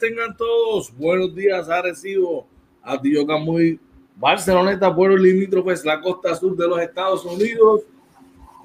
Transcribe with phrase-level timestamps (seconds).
[0.00, 0.92] tengan todos.
[0.96, 2.46] Buenos días, Arecibo,
[2.82, 3.78] Atillo Camuy,
[4.16, 7.82] Barceloneta, pueblo limítrofes, la costa sur de los Estados Unidos,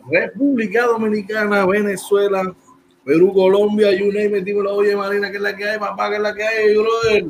[0.10, 2.56] República Dominicana, Venezuela,
[3.04, 6.10] Perú, Colombia, you name it, dímelo, oye Marina, ¿qué es la que hay, papá?
[6.10, 7.26] ¿Qué es la que hay, brother?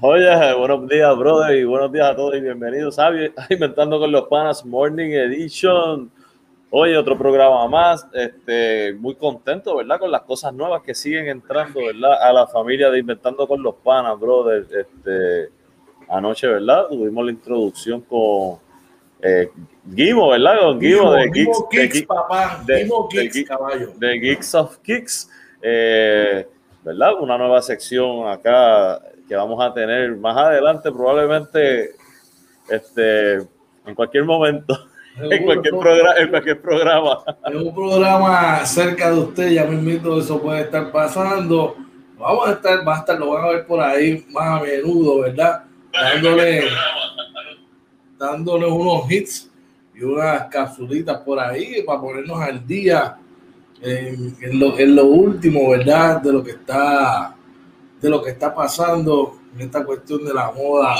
[0.00, 3.10] Oye, buenos días, brother, y buenos días a todos y bienvenidos a
[3.50, 6.10] Inventando con los Panas Morning Edition.
[6.76, 10.00] Oye, otro programa más, este, muy contento, ¿verdad?
[10.00, 12.20] Con las cosas nuevas que siguen entrando, ¿verdad?
[12.20, 14.66] A la familia de Inventando con los Panas, brother.
[14.68, 15.50] Este,
[16.08, 16.88] anoche, ¿verdad?
[16.88, 18.58] Tuvimos la introducción con
[19.22, 19.52] eh,
[19.84, 20.58] Guimo, ¿verdad?
[20.62, 22.60] Con Guimo, de Geeks, papá.
[22.66, 23.92] de, Guimo de, Kicks, caballo.
[23.96, 25.30] de Geeks of Kicks,
[25.62, 26.44] eh,
[26.82, 27.12] ¿verdad?
[27.20, 31.90] Una nueva sección acá que vamos a tener más adelante, probablemente
[32.68, 34.76] este, en cualquier momento,
[35.16, 37.18] en cualquier, programa, en cualquier programa.
[37.46, 41.76] Es un programa cerca de usted, ya mismo eso puede estar pasando.
[42.18, 45.20] Vamos a estar, va a estar, lo van a ver por ahí más a menudo,
[45.20, 45.64] ¿verdad?
[45.92, 46.64] Dándole,
[48.18, 49.50] dándole unos hits
[49.94, 53.16] y unas capsulitas por ahí para ponernos al día
[53.80, 56.20] en, en lo, en lo último, ¿verdad?
[56.20, 57.36] De lo que está
[58.00, 60.94] de lo que está pasando en esta cuestión de la moda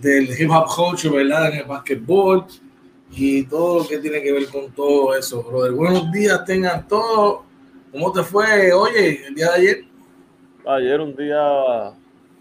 [0.00, 1.52] del hip hop culture, ¿verdad?
[1.52, 2.46] En el basquetbol
[3.14, 5.72] y todo lo que tiene que ver con todo eso, brother.
[5.72, 7.40] Buenos días, tengan todos.
[7.90, 9.84] ¿Cómo te fue, oye, el día de ayer?
[10.66, 11.92] Ayer un día,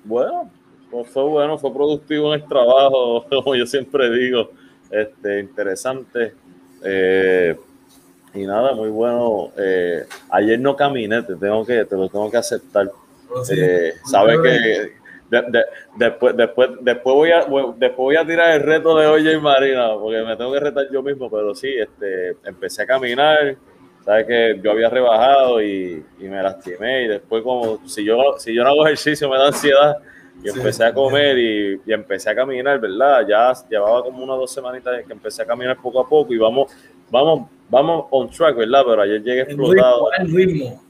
[0.05, 0.49] bueno,
[1.11, 4.51] fue bueno, fue productivo en el trabajo, como yo siempre digo,
[4.89, 6.35] este, interesante.
[6.83, 7.55] Eh,
[8.33, 9.51] y nada, muy bueno.
[9.57, 12.89] Eh, ayer no caminé, te tengo que, te lo tengo que aceptar.
[13.43, 13.55] Sí.
[13.57, 15.00] Eh, Sabes que
[15.31, 15.65] de- de-
[15.95, 17.37] después, después, después, voy a,
[17.77, 21.01] después voy a tirar el reto de y Marina, porque me tengo que retar yo
[21.01, 23.55] mismo, pero sí, este, empecé a caminar,
[24.03, 28.53] sabes que yo había rebajado y, y me lastimé y después como si yo, si
[28.53, 29.97] yo no hago ejercicio me da ansiedad
[30.43, 30.57] y Sí.
[30.57, 33.25] empecé a comer y, y empecé a caminar, ¿verdad?
[33.27, 36.71] Ya llevaba como unas dos semanitas que empecé a caminar poco a poco y vamos,
[37.09, 38.81] vamos, vamos on track, ¿verdad?
[38.85, 40.09] Pero ayer llegué El explotado.
[40.17, 40.83] ritmo, el ritmo.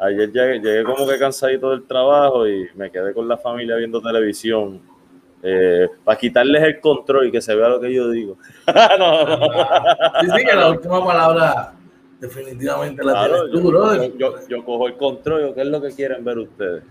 [0.00, 4.00] Ayer llegué, llegué como que cansadito del trabajo y me quedé con la familia viendo
[4.00, 4.80] televisión
[5.42, 8.36] eh, para quitarles el control y que se vea lo que yo digo.
[8.98, 9.26] no.
[10.20, 11.72] Sí, sí, que la última palabra
[12.20, 14.12] definitivamente la Claro, tienes tú, brother.
[14.12, 16.82] yo- yo- yo cojo el control, ¿qué es lo que quieren ver ustedes?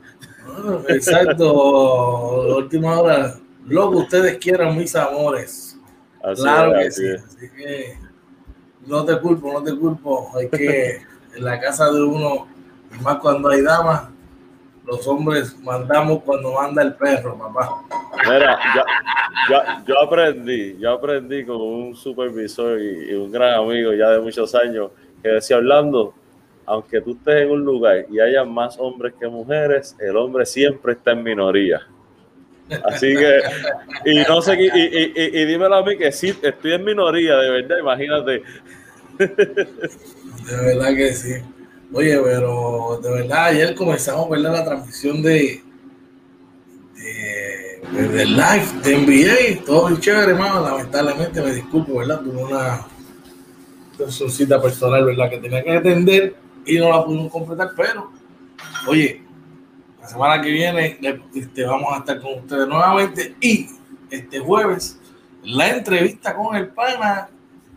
[0.45, 3.35] Ah, Exacto, la última hora,
[3.67, 5.77] lo que ustedes quieran, mis amores.
[6.23, 7.23] Así Claro es, que así sí, es.
[7.23, 7.97] así que
[8.85, 10.31] no te culpo, no te culpo.
[10.35, 11.01] Hay que,
[11.35, 12.47] en la casa de uno,
[13.01, 14.03] más cuando hay damas,
[14.85, 17.81] los hombres mandamos cuando manda el perro, papá.
[18.25, 18.81] Mira, yo,
[19.49, 24.19] yo- yo aprendí, yo aprendí con un supervisor y, y un gran amigo ya de
[24.21, 26.13] muchos años que decía Orlando,
[26.65, 30.93] aunque tú estés en un lugar y haya más hombres que mujeres, el hombre siempre
[30.93, 31.81] está en minoría.
[32.83, 33.39] Así que,
[34.05, 37.37] y no sé, y, y- y- y dímelo a mí que sí, estoy en minoría,
[37.37, 38.43] de verdad, imagínate.
[39.17, 41.33] De verdad que sí.
[41.93, 44.53] Oye, pero de verdad, ayer comenzamos ¿verdad?
[44.53, 45.63] la transmisión de,
[46.95, 49.65] de, de- live de NBA.
[49.65, 50.61] Todo muy chévere, hermano.
[50.61, 52.21] Lamentablemente, me disculpo, ¿verdad?
[52.21, 52.85] Tuve una
[54.29, 55.29] cita personal, ¿verdad?
[55.29, 56.35] Que tenía que atender
[56.65, 58.11] y no la pudimos completar, pero,
[58.87, 59.21] oye,
[60.01, 60.99] la semana que viene
[61.33, 63.67] este, vamos a estar con ustedes nuevamente y
[64.09, 64.99] este jueves
[65.43, 67.29] la entrevista con el pana,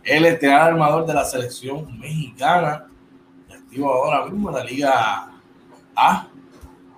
[0.03, 2.87] él es el armador de la selección mexicana,
[3.71, 5.31] activo ahora mismo en la Liga
[5.95, 6.27] A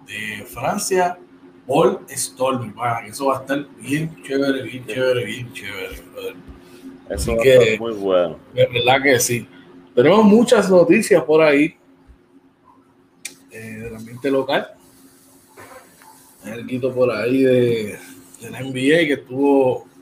[0.08, 1.20] de Francia,
[1.68, 2.74] Paul Storm,
[3.08, 6.36] eso va a estar bien chévere, bien chévere, bien chévere, brother.
[7.10, 8.40] Eso Así va a que- estar muy bueno.
[8.56, 9.48] De verdad que sí.
[9.94, 11.76] Tenemos muchas noticias por ahí
[13.52, 14.68] eh, del ambiente local.
[16.44, 18.00] Hay algo por ahí de,
[18.42, 19.93] de la NBA que tuvo, tuvo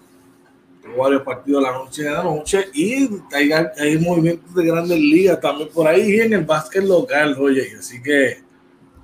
[0.98, 5.70] varios partidos la noche de la noche y hay, hay movimientos de grandes ligas también
[5.70, 7.76] por ahí y en el básquet local, oye.
[7.78, 8.40] Así que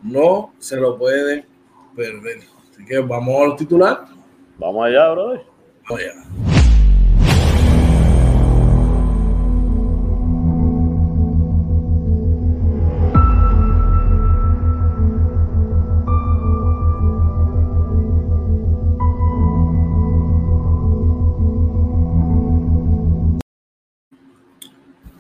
[0.04, 1.46] no se lo pueden
[1.96, 2.40] perder.
[2.72, 4.10] Así que vamos a los titulares.
[4.58, 5.42] Vamos allá, brother.
[5.90, 6.57] Oye.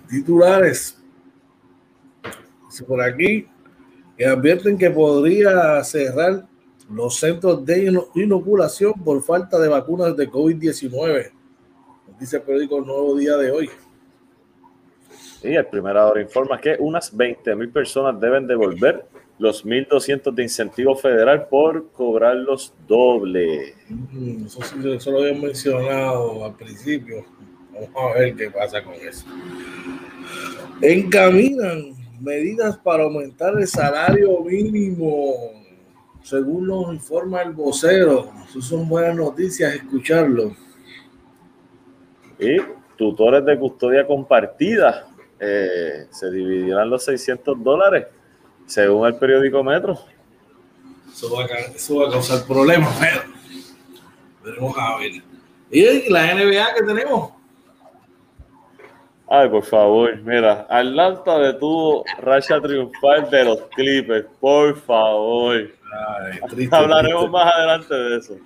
[0.09, 1.01] Titulares.
[2.87, 3.47] Por aquí
[4.17, 6.45] que advierten que podría cerrar
[6.91, 11.31] los centros de ino- inoculación por falta de vacunas de COVID-19.
[12.07, 13.69] Nos Dice el periódico Nuevo Día de hoy.
[15.43, 19.05] Y el primer hora informa que unas 20 mil personas deben devolver
[19.39, 23.75] los 1.200 de incentivo federal por cobrarlos doble.
[23.89, 27.23] Mm, eso sí, eso lo había mencionado al principio.
[27.71, 29.25] Vamos a ver qué pasa con eso.
[30.81, 35.33] Encaminan medidas para aumentar el salario mínimo,
[36.23, 38.31] según nos informa el vocero.
[38.47, 40.55] Eso son buenas noticias escucharlo.
[42.39, 42.57] Y
[42.95, 45.07] tutores de custodia compartida
[45.39, 48.07] eh, se dividirán los 600 dólares
[48.65, 49.99] según el periódico Metro.
[51.11, 53.21] Eso va a, causar problemas, pero
[54.43, 55.23] veremos a ver.
[55.71, 57.36] ¿Y la NBA que tenemos?
[59.29, 65.69] Ay, por favor, mira, Atlanta detuvo racha triunfal de los Clippers, por favor.
[66.71, 68.37] Hablaremos más adelante de eso.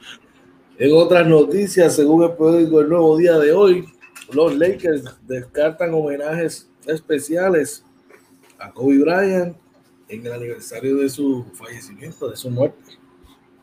[0.80, 3.86] En otras noticias, según el periódico El Nuevo Día de hoy,
[4.34, 7.86] los Lakers descartan homenajes especiales
[8.58, 9.56] a Kobe Bryant
[10.08, 12.98] en el aniversario de su fallecimiento, de su muerte.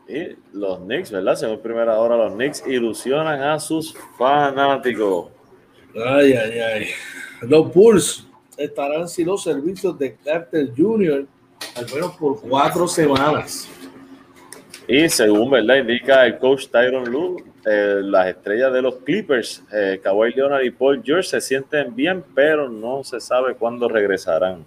[0.07, 1.35] Y los Knicks, ¿verdad?
[1.35, 5.31] Según primera hora, los Knicks ilusionan a sus fanáticos.
[5.95, 6.87] Ay, ay, ay.
[7.41, 8.27] Los Bulls
[8.57, 11.25] estarán sin los servicios de Carter Jr.
[11.75, 13.67] al menos por cuatro semanas.
[14.87, 19.99] Y según verdad indica el coach Tyron Lue, eh, las estrellas de los Clippers, eh,
[20.01, 24.65] Kawhi Leonard y Paul George se sienten bien, pero no se sabe cuándo regresarán.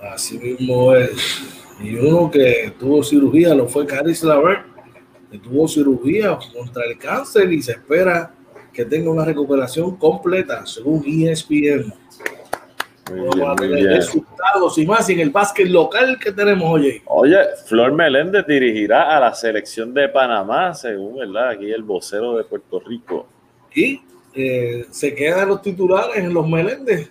[0.00, 1.42] Así mismo es.
[1.82, 4.66] Y uno que tuvo cirugía lo fue Caris Lavert,
[5.30, 8.34] que tuvo cirugía contra el cáncer y se espera
[8.74, 11.94] que tenga una recuperación completa, según ESPN.
[13.06, 17.00] resultados y más en el básquet local que tenemos hoy.
[17.06, 21.50] Oye, Flor Meléndez dirigirá a la selección de Panamá, según ¿verdad?
[21.50, 23.26] aquí el vocero de Puerto Rico.
[23.74, 24.02] Y
[24.34, 27.10] eh, se quedan los titulares en los Meléndez,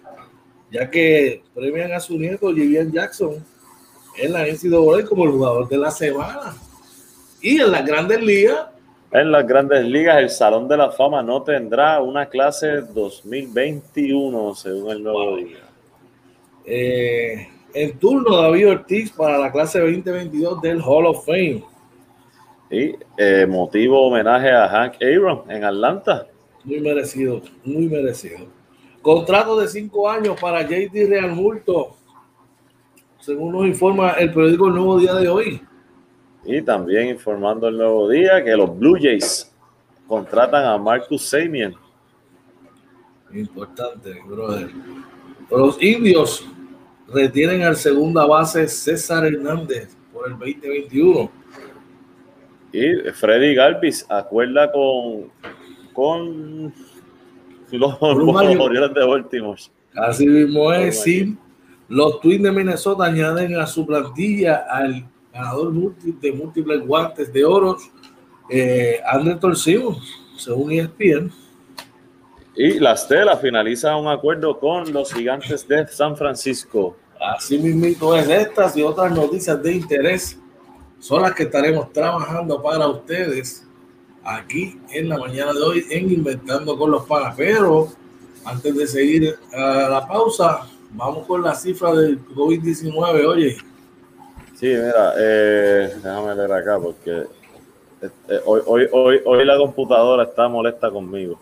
[0.69, 3.45] ya que premian a su nieto, Vivian Jackson,
[4.18, 6.56] en la NCAA como el jugador de la semana.
[7.42, 8.73] Y en las grandes ligas,
[9.13, 14.92] en las grandes ligas, el Salón de la Fama no tendrá una clase 2021, según
[14.92, 15.60] el nuevo día.
[16.65, 21.63] Eh, en turno, David Ortiz para la clase 2022 del Hall of Fame.
[22.71, 26.27] Y eh, motivo homenaje a Hank Aaron en Atlanta.
[26.63, 28.48] Muy merecido, muy merecido.
[29.01, 31.96] Contrato de cinco años para JD Real Multo,
[33.20, 35.62] según nos informa el periódico El Nuevo Día de hoy.
[36.45, 39.53] Y también informando el nuevo día que los Blue Jays
[40.07, 41.73] contratan a Marcus Semien.
[43.33, 44.69] Importante, brother.
[45.50, 46.45] Los indios
[47.07, 51.31] retienen al segunda base César Hernández por el 2021.
[52.71, 55.31] Y Freddy Galvis acuerda con,
[55.93, 56.73] con
[57.71, 59.62] los Orioles de Baltimore.
[59.95, 61.38] Así mismo es, sí.
[61.88, 67.78] Los Twins de Minnesota añaden a su plantilla al ganador de múltiples guantes de oro,
[68.50, 69.98] eh, André Torcivo,
[70.38, 71.32] según ESPN.
[72.56, 76.96] Y la Estela finaliza un acuerdo con los gigantes de San Francisco.
[77.20, 80.38] Así mismo es estas y otras noticias de interés
[81.00, 83.66] son las que estaremos trabajando para ustedes
[84.24, 87.34] aquí en la mañana de hoy en Inventando con los Panas.
[87.36, 87.90] Pero
[88.46, 93.25] antes de seguir a la pausa, vamos con la cifra del COVID-19.
[93.25, 93.58] Oye,
[94.63, 97.25] Sí, mira, eh, déjame leer acá porque
[98.01, 101.38] este, hoy, hoy, hoy, hoy la computadora está molesta conmigo.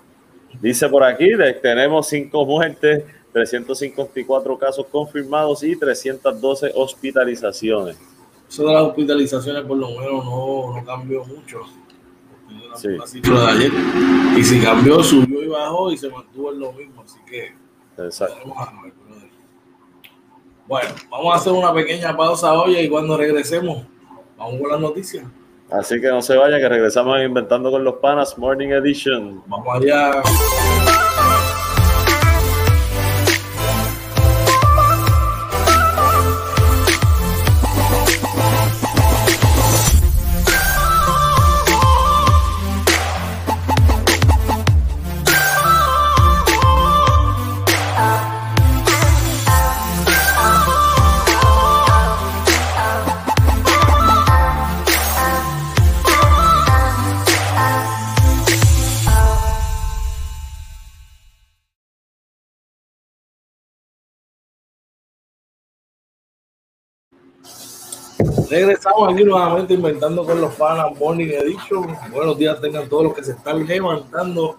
[0.59, 1.29] Dice por aquí,
[1.61, 7.95] tenemos cinco muertes, 354 casos confirmados y 312 hospitalizaciones.
[8.49, 11.59] Eso de las hospitalizaciones por lo menos no, no cambió mucho.
[12.75, 12.89] Sí.
[14.35, 17.03] Y si cambió, subió y bajó y se mantuvo en lo mismo.
[17.03, 17.53] Así que
[18.03, 18.51] Exacto.
[20.71, 23.83] Bueno, vamos a hacer una pequeña pausa hoy y cuando regresemos,
[24.37, 25.25] vamos con las noticias.
[25.69, 29.43] Así que no se vaya, que regresamos a Inventando con los Panas Morning Edition.
[29.47, 30.23] Vamos allá.
[68.51, 71.97] Regresamos aquí nuevamente inventando con los panas Morning Edition.
[72.11, 74.57] Buenos días tengan todos los que se están levantando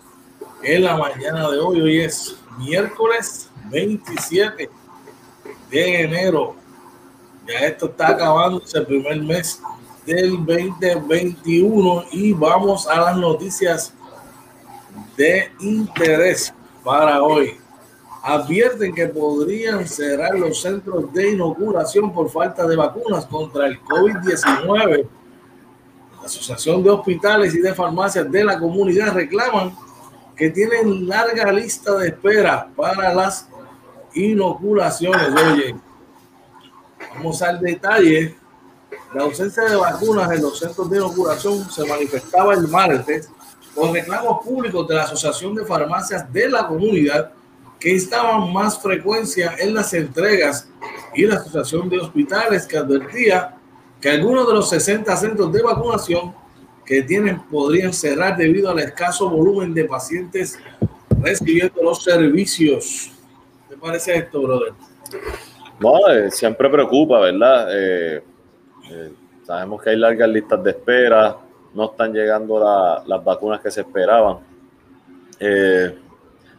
[0.62, 1.82] en la mañana de hoy.
[1.82, 4.70] Hoy es miércoles 27
[5.70, 6.56] de enero
[7.46, 9.60] Ya esto está acabando el primer mes
[10.06, 13.92] del 2021 y vamos a las noticias
[15.18, 17.61] de interés para hoy.
[18.22, 25.06] Advierten que podrían cerrar los centros de inoculación por falta de vacunas contra el COVID-19.
[26.20, 29.74] La Asociación de Hospitales y de Farmacias de la comunidad reclaman
[30.36, 33.48] que tienen larga lista de espera para las
[34.14, 35.28] inoculaciones.
[35.28, 35.74] Oye,
[37.16, 38.36] vamos al detalle.
[39.14, 43.28] La ausencia de vacunas en los centros de inoculación se manifestaba el martes
[43.74, 47.32] con reclamos públicos de la Asociación de Farmacias de la Comunidad
[47.82, 50.70] que instaban más frecuencia en las entregas
[51.16, 53.56] y la Asociación de Hospitales que advertía
[54.00, 56.32] que algunos de los 60 centros de vacunación
[56.86, 60.60] que tienen podrían cerrar debido al escaso volumen de pacientes
[61.20, 63.10] recibiendo los servicios.
[63.68, 64.74] ¿Qué parece esto, brother?
[65.80, 67.66] No, eh, siempre preocupa, ¿verdad?
[67.76, 68.22] Eh,
[68.92, 69.12] eh,
[69.42, 71.36] sabemos que hay largas listas de espera,
[71.74, 72.60] no están llegando
[73.04, 74.38] las vacunas que se esperaban.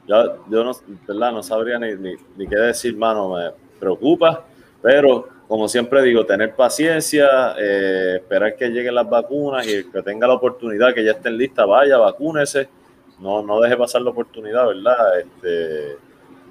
[0.08, 0.72] Eh, yo, no,
[1.08, 1.32] ¿verdad?
[1.32, 1.96] no sabría ni,
[2.38, 4.46] ni, qué decir, mano, me preocupa,
[4.82, 10.28] pero como siempre digo, tener paciencia, eh, esperar que lleguen las vacunas y que tenga
[10.28, 12.70] la oportunidad, que ya estén listas, vaya, vacúnese,
[13.20, 15.20] no, no deje pasar la oportunidad, ¿verdad?
[15.20, 15.98] Este,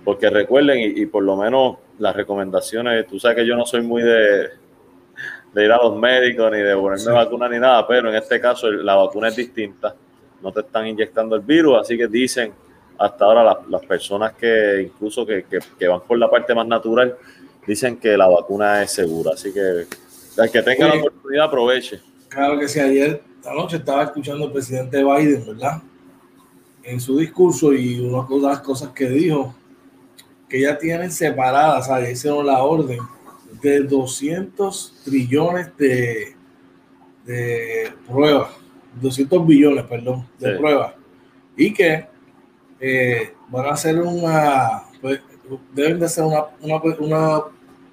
[0.04, 3.82] porque recuerden, y, y por lo menos las recomendaciones, tú sabes que yo no soy
[3.82, 4.50] muy de,
[5.52, 8.70] de ir a los médicos ni de ponerme vacuna ni nada, pero en este caso
[8.70, 9.94] la vacuna es distinta,
[10.40, 12.52] no te están inyectando el virus, así que dicen
[13.02, 15.44] hasta ahora las, personas que incluso que,
[15.88, 17.16] van por la parte más natural,
[17.66, 22.00] dicen que la vacuna es segura, así que el que tenga la oportunidad aproveche.
[22.28, 25.82] Claro que sí, ayer anoche estaba escuchando al presidente Biden, ¿verdad?
[26.84, 29.52] En su discurso y una de las cosas que dijo,
[30.48, 33.00] que ya tienen separadas, o sea, hicieron la orden
[33.60, 36.36] de 200 trillones de,
[37.26, 38.50] de pruebas,
[39.00, 40.94] 200 billones, perdón, de pruebas,
[41.56, 42.11] y que
[42.84, 45.20] eh, van a hacer una, pues,
[45.72, 47.44] deben de hacer una, una,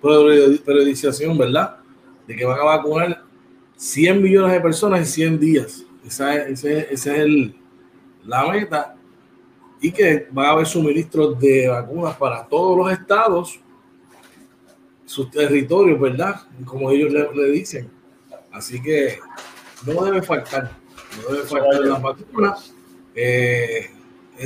[0.02, 1.78] periodización, ¿verdad?
[2.26, 3.24] De que van a vacunar
[3.78, 5.86] 100 millones de personas en 100 días.
[6.04, 7.56] Esa es, ese, es el,
[8.26, 8.96] la meta.
[9.80, 13.60] Y que va a haber suministros de vacunas para todos los estados
[15.06, 16.42] sus territorios, ¿verdad?
[16.66, 17.92] Como ellos le, dicen.
[18.52, 19.20] Así que
[19.86, 20.72] no debe faltar,
[21.22, 22.74] no debe faltar las vacunas.
[23.14, 23.92] Eh,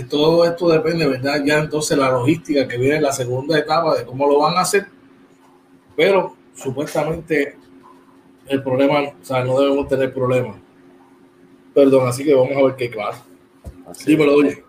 [0.02, 1.44] todo esto depende, ¿verdad?
[1.46, 4.62] Ya entonces la logística que viene en la segunda etapa de cómo lo van a
[4.62, 4.88] hacer.
[5.96, 7.58] Pero supuestamente
[8.48, 10.58] el problema, o sea, no debemos tener problemas.
[11.76, 13.18] Perdón, así que vamos a ver qué claro.
[14.06, 14.64] Dímelo, oye.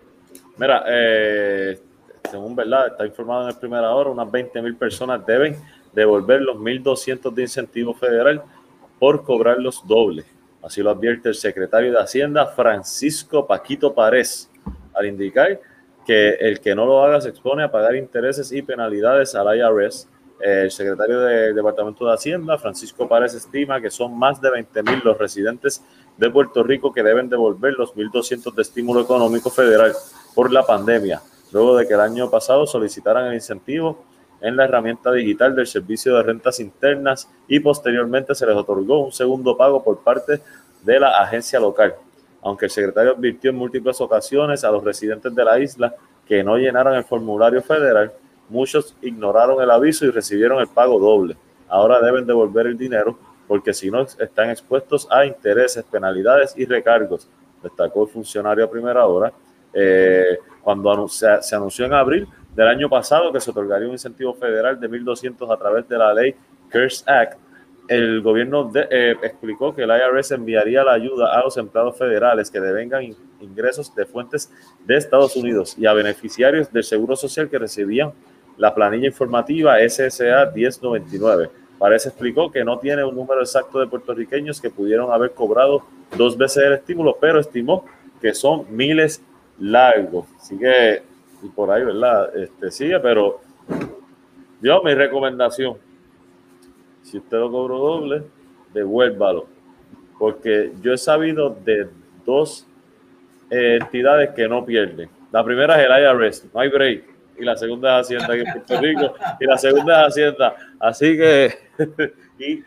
[0.59, 1.81] Mira, eh,
[2.31, 5.57] según verdad, está informado en el primera hora, unas 20 mil personas deben
[5.93, 8.43] devolver los 1.200 de incentivo federal
[8.99, 10.27] por cobrarlos dobles.
[10.63, 14.51] Así lo advierte el secretario de Hacienda, Francisco Paquito Párez,
[14.95, 15.61] al indicar
[16.05, 20.09] que el que no lo haga se expone a pagar intereses y penalidades al IRS.
[20.41, 25.01] El secretario del Departamento de Hacienda, Francisco Párez, estima que son más de 20 mil
[25.03, 25.83] los residentes
[26.17, 29.93] de Puerto Rico que deben devolver los 1.200 de estímulo económico federal
[30.35, 31.23] por la pandemia,
[31.53, 34.05] luego de que el año pasado solicitaran el incentivo
[34.41, 39.13] en la herramienta digital del Servicio de Rentas Internas y posteriormente se les otorgó un
[39.13, 40.41] segundo pago por parte
[40.83, 41.95] de la agencia local.
[42.45, 45.95] Aunque el secretario advirtió en múltiples ocasiones a los residentes de la isla
[46.27, 48.13] que no llenaran el formulario federal,
[48.49, 51.37] muchos ignoraron el aviso y recibieron el pago doble.
[51.69, 57.29] Ahora deben devolver el dinero porque si no están expuestos a intereses, penalidades y recargos,
[57.63, 59.33] destacó el funcionario a primera hora.
[59.73, 64.79] Eh, cuando se anunció en abril del año pasado que se otorgaría un incentivo federal
[64.79, 66.35] de 1.200 a través de la ley
[66.69, 67.39] CARES Act,
[67.89, 72.61] el gobierno eh, explicó que el IRS enviaría la ayuda a los empleados federales que
[72.61, 74.51] devengan ingresos de fuentes
[74.85, 78.13] de Estados Unidos y a beneficiarios del Seguro Social que recibían
[78.57, 81.51] la planilla informativa SSA 1099.
[81.79, 85.83] Parece explicó que no tiene un número exacto de puertorriqueños que pudieron haber cobrado
[86.17, 87.85] dos veces el estímulo, pero estimó
[88.21, 89.23] que son miles
[89.59, 90.27] largos.
[90.41, 91.03] Así que
[91.45, 92.35] y por ahí, ¿verdad?
[92.37, 93.41] Este, sigue, pero
[94.63, 95.77] yo mi recomendación,
[97.05, 98.23] si usted lo cobró doble,
[98.73, 99.47] devuélvalo.
[100.19, 101.89] Porque yo he sabido de
[102.27, 102.67] dos
[103.49, 105.09] entidades que no pierden.
[105.31, 107.05] La primera es el IRS, no hay break.
[107.39, 109.15] Y la segunda es Hacienda en Puerto Rico.
[109.41, 110.57] Y la segunda es Hacienda.
[110.81, 111.55] Así que,
[112.39, 112.65] y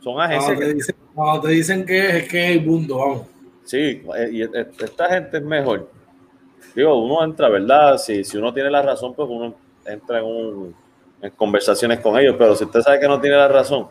[0.00, 0.56] son agencias.
[0.56, 3.26] Cuando te dicen, cuando te dicen que es que es el mundo, vamos.
[3.64, 5.88] Sí, y esta gente es mejor
[6.74, 7.98] digo, uno entra, ¿verdad?
[7.98, 10.74] Si, si uno tiene la razón, pues uno entra en un,
[11.22, 13.88] en conversaciones con ellos, pero si usted sabe que no tiene la razón,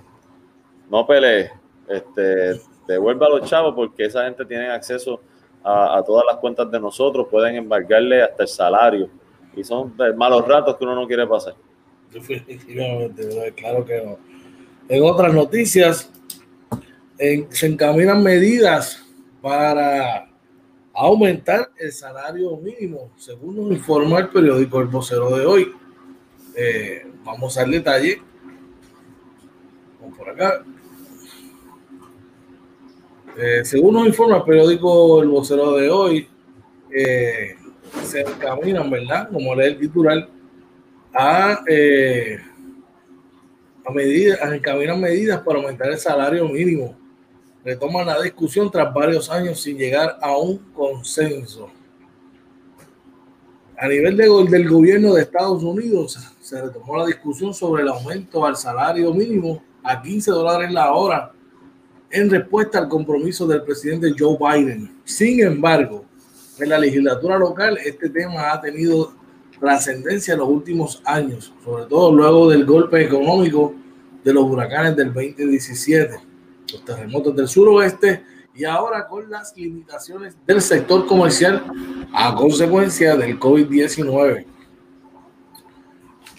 [0.89, 1.51] no pelee,
[1.87, 5.21] este, devuelva a los chavos porque esa gente tiene acceso
[5.63, 9.09] a, todas las cuentas de nosotros, pueden embargarle hasta el salario
[9.55, 11.53] y son malos ratos que uno no quiere pasar.
[12.11, 14.17] Definitivamente, claro que no.
[14.87, 16.11] En otras noticias,
[17.17, 19.05] se encaminan medidas
[19.41, 20.29] para
[20.93, 25.71] aumentar el salario mínimo, según nos informa el periódico El Vocero de hoy.
[26.61, 28.21] Eh, vamos al detalle.
[30.01, 30.61] Vamos por acá.
[33.37, 36.27] Eh, según nos informa el periódico El Vocero de hoy,
[36.93, 37.55] eh,
[38.03, 39.29] se encaminan, ¿verdad?
[39.31, 40.27] Como lee el titular,
[41.13, 41.61] a, a
[43.93, 46.93] medidas, a encaminan medidas para aumentar el salario mínimo
[47.63, 51.69] retoman la discusión tras varios años sin llegar a un consenso.
[53.81, 58.57] A nivel del gobierno de Estados Unidos se retomó la discusión sobre el aumento al
[58.57, 61.31] salario mínimo a 15 dólares la hora
[62.11, 64.99] en respuesta al compromiso del presidente Joe Biden.
[65.05, 66.03] Sin embargo,
[66.59, 69.13] en la legislatura local este tema ha tenido
[69.59, 73.73] trascendencia en los últimos años, sobre todo luego del golpe económico
[74.25, 76.29] de los huracanes del 2017
[76.71, 78.23] los terremotos del suroeste
[78.59, 81.63] y ahora con las limitaciones del sector comercial
[82.13, 84.45] a consecuencia del COVID-19.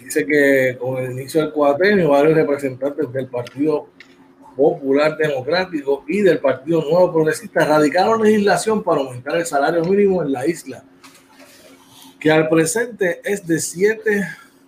[0.04, 3.87] Dice que con el inicio del cuatrenio, varios representantes del Partido
[4.54, 10.33] Popular Democrático y del Partido Nuevo Progresista radicaron legislación para aumentar el salario mínimo en
[10.33, 10.85] la isla,
[12.18, 14.26] que al presente es de 7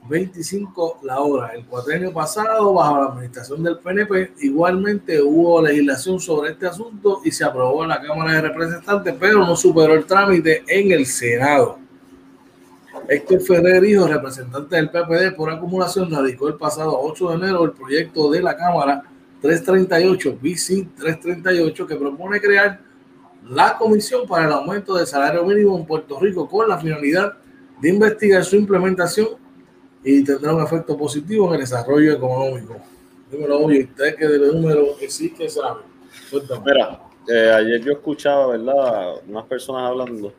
[0.08, 1.52] 25 la hora.
[1.54, 7.30] El cuatrenio pasado, bajo la administración del PNP, igualmente hubo legislación sobre este asunto y
[7.30, 11.78] se aprobó en la Cámara de Representantes, pero no superó el trámite en el Senado.
[13.08, 18.30] Héctor Federico, representante del PPD por acumulación, radicó el pasado 8 de enero el proyecto
[18.30, 19.02] de la Cámara
[19.40, 22.80] 338, BC 338, que propone crear
[23.48, 27.34] la Comisión para el Aumento del Salario Mínimo en Puerto Rico con la finalidad
[27.80, 29.41] de investigar su implementación
[30.04, 32.76] y tendrá un efecto positivo en el desarrollo económico.
[33.30, 35.80] Dímelo, oye, usted que de número que sí que sabe.
[36.64, 39.14] Mira, eh, ayer yo escuchaba, ¿verdad?
[39.28, 40.32] Unas personas hablando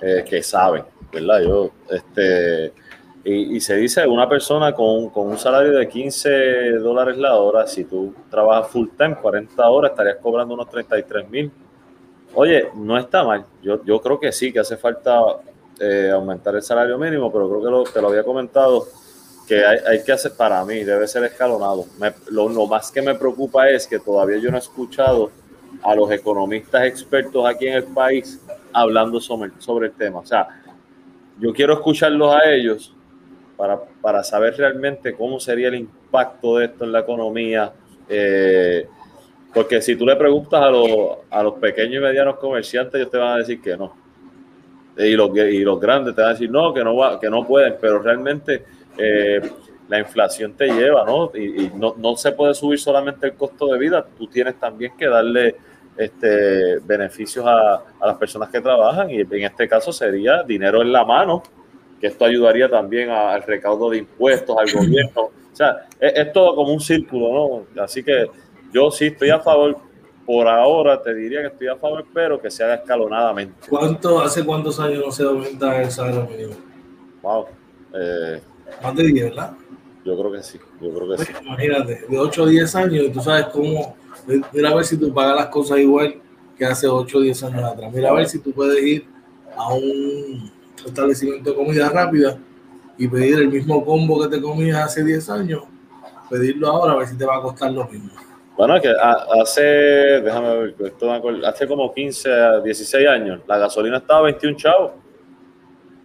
[0.00, 1.40] eh, que saben, ¿verdad?
[1.40, 2.72] Yo, este,
[3.24, 7.84] y, se dice una persona con, con, un salario de 15 dólares la hora, si
[7.84, 11.50] tú trabajas full time, 40 horas, estarías cobrando unos 33 mil.
[12.34, 13.44] Oye, no está mal.
[13.62, 15.20] Yo, yo creo que sí, que hace falta
[15.80, 18.86] eh, aumentar el salario mínimo, pero creo que lo, te lo había comentado
[19.46, 21.86] que hay, que hacer para mí, debe ser escalonado.
[22.30, 25.30] lo, más que me preocupa es que todavía yo no he escuchado
[25.82, 28.40] a los economistas expertos aquí en el país
[28.72, 30.18] hablando sobre, sobre el tema.
[30.18, 30.48] O sea,
[31.38, 32.92] yo quiero escucharlos a ellos
[33.56, 37.72] para, para saber realmente cómo sería el impacto de esto en la economía.
[38.08, 38.86] Eh,
[39.54, 40.88] porque si tú le preguntas a los,
[41.30, 43.94] a los pequeños y medianos comerciantes, ellos te van a decir que no.
[44.98, 47.46] Y los, y los grandes te van a decir no, que no, va, que no
[47.46, 48.64] pueden, pero realmente
[48.98, 49.40] eh,
[49.88, 51.30] la inflación te lleva, ¿no?
[51.34, 55.06] Y, no, no, se puede subir solamente el costo de vida, tú tienes también que
[55.06, 55.56] darle
[55.96, 60.92] este, beneficios a, a las personas que trabajan y en este caso sería dinero en
[60.92, 61.42] la mano,
[62.00, 65.22] que esto ayudaría también al recaudo de impuestos, al gobierno.
[65.22, 67.82] O sea, es, todo como un círculo, ¿no?
[67.82, 68.26] Así que
[68.72, 69.78] yo sí estoy a favor,
[70.26, 73.68] por ahora te diría que estoy a favor, pero que se haga escalonadamente.
[73.68, 76.54] ¿Cuánto, ¿Hace cuántos años no se aumenta el salario mínimo?
[77.22, 77.46] Wow.
[77.94, 78.40] Eh,
[78.82, 79.52] más de 10, ¿verdad?
[80.04, 81.32] Yo creo que sí, yo creo que sí.
[81.42, 83.96] Imagínate, de 8 a 10 años, y tú sabes cómo,
[84.52, 86.16] mira a ver si tú pagas las cosas igual
[86.56, 87.92] que hace 8 o 10 años atrás.
[87.92, 89.06] Mira a ver si tú puedes ir
[89.56, 90.50] a un
[90.84, 92.38] establecimiento de comida rápida
[92.96, 95.64] y pedir el mismo combo que te comías hace 10 años,
[96.30, 98.10] pedirlo ahora a ver si te va a costar lo mismo.
[98.56, 98.90] Bueno, que
[99.42, 104.92] hace, déjame ver, hace como 15 a 16 años, la gasolina estaba 21 chavos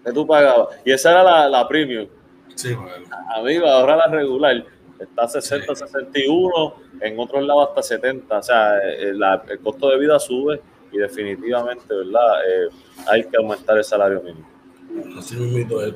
[0.04, 0.76] que tú pagabas.
[0.84, 2.08] Y esa era la, la premium.
[2.56, 3.06] Sí, bueno.
[3.36, 4.64] Amigo, ahora la regular
[5.00, 8.38] está 60, 61, en otros lados hasta 70.
[8.38, 10.62] O sea, eh, el, costo de vida sube
[10.92, 12.42] y definitivamente, ¿verdad?
[12.48, 12.70] Eh,
[13.08, 14.48] hay que aumentar el salario mínimo.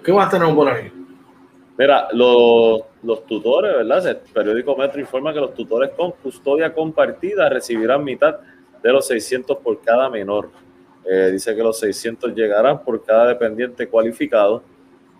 [0.03, 0.91] ¿Qué más tenemos por ahí?
[1.77, 4.07] Mira, los, los tutores, ¿verdad?
[4.07, 8.37] El periódico Metro informa que los tutores con custodia compartida recibirán mitad
[8.81, 10.49] de los 600 por cada menor.
[11.05, 14.63] Eh, dice que los 600 llegarán por cada dependiente cualificado.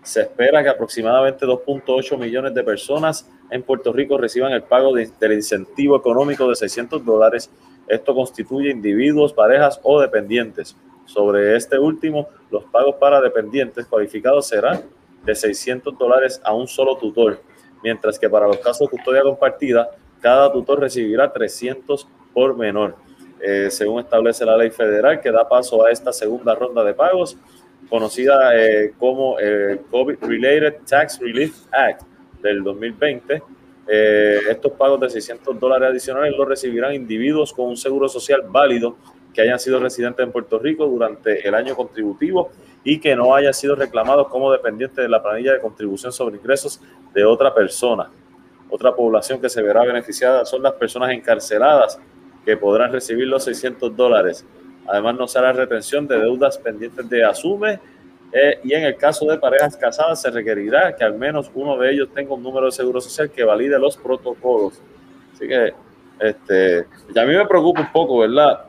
[0.06, 5.32] Se espera que aproximadamente 2.8 millones de personas en Puerto Rico reciban el pago del
[5.32, 7.50] incentivo económico de 600 dólares.
[7.88, 10.76] Esto constituye individuos, parejas o dependientes.
[11.06, 14.84] Sobre este último, los pagos para dependientes cualificados serán
[15.24, 17.40] de 600 dólares a un solo tutor,
[17.82, 19.90] mientras que para los casos de custodia compartida,
[20.20, 22.94] cada tutor recibirá 300 por menor.
[23.40, 27.36] Eh, según establece la ley federal que da paso a esta segunda ronda de pagos,
[27.88, 32.02] conocida eh, como el COVID-Related Tax Relief Act
[32.42, 33.42] del 2020.
[33.88, 38.96] Eh, estos pagos de 600 dólares adicionales los recibirán individuos con un seguro social válido
[39.32, 42.50] que hayan sido residentes en Puerto Rico durante el año contributivo
[42.82, 46.80] y que no hayan sido reclamados como dependientes de la planilla de contribución sobre ingresos
[47.12, 48.10] de otra persona.
[48.70, 51.98] Otra población que se verá beneficiada son las personas encarceladas
[52.44, 54.44] que podrán recibir los 600 dólares.
[54.88, 57.80] Además, no será retención de deudas pendientes de asume
[58.32, 61.92] eh, y en el caso de parejas casadas se requerirá que al menos uno de
[61.92, 64.80] ellos tenga un número de seguro social que valide los protocolos.
[65.32, 65.72] Así que
[66.20, 68.66] este, a mí me preocupa un poco, ¿verdad?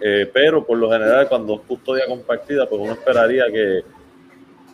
[0.00, 3.82] Eh, pero por lo general cuando es custodia compartida, pues uno esperaría que,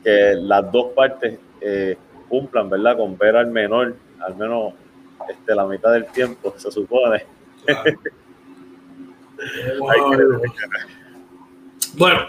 [0.02, 1.96] que las dos partes eh,
[2.28, 2.96] cumplan, ¿verdad?
[2.96, 4.74] Con ver al menor, al menos
[5.28, 7.24] este, la mitad del tiempo, se supone.
[11.96, 12.20] Bueno,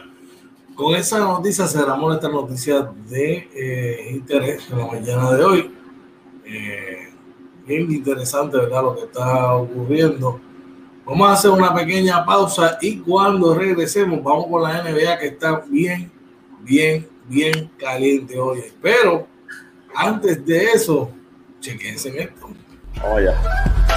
[0.75, 5.71] con esa noticia cerramos esta noticia de eh, interés en la mañana de hoy.
[6.45, 7.09] Eh,
[7.65, 8.83] bien interesante, ¿verdad?
[8.83, 10.39] Lo que está ocurriendo.
[11.05, 15.59] Vamos a hacer una pequeña pausa y cuando regresemos, vamos con la NBA que está
[15.67, 16.11] bien,
[16.61, 18.63] bien, bien caliente hoy.
[18.81, 19.27] Pero
[19.95, 21.11] antes de eso,
[21.59, 22.49] chequense en esto.
[23.03, 23.88] Oh, ya.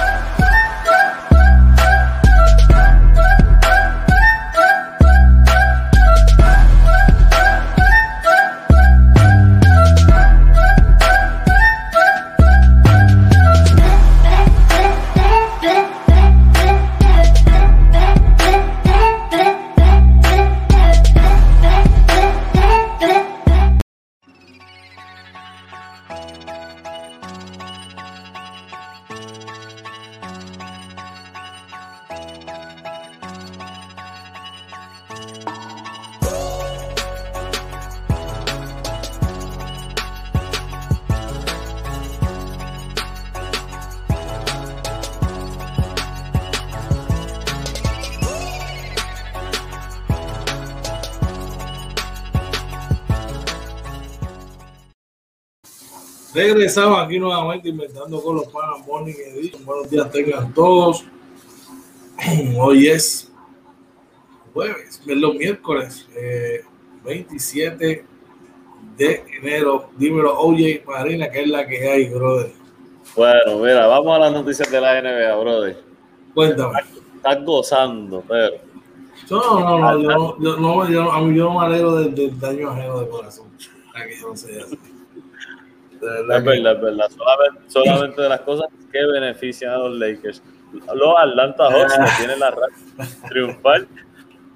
[56.63, 59.65] Regresamos aquí nuevamente inventando con los panas Morning Edition.
[59.65, 61.03] Buenos días tengan todos.
[62.57, 63.29] Hoy es
[64.53, 66.07] jueves, es los miércoles,
[67.03, 68.05] 27 eh,
[68.95, 69.89] de enero.
[69.97, 72.53] Dímelo, OJ Marina, que es la que hay, brother.
[73.13, 75.83] Bueno, mira, vamos a las noticias de la NBA, brother.
[76.33, 76.79] Cuéntame.
[77.17, 78.55] Estás gozando, pero.
[79.29, 83.01] No, no, no, yo, no, yo, no, yo, no me alegro del, del daño ajeno
[83.01, 83.47] de corazón.
[83.59, 84.61] Yo no sé
[86.07, 87.09] así es verdad, es verdad.
[87.67, 90.41] Solamente, de las cosas que benefician a los Lakers.
[90.93, 93.87] Los Atlanta Hawks que tienen la racha triunfal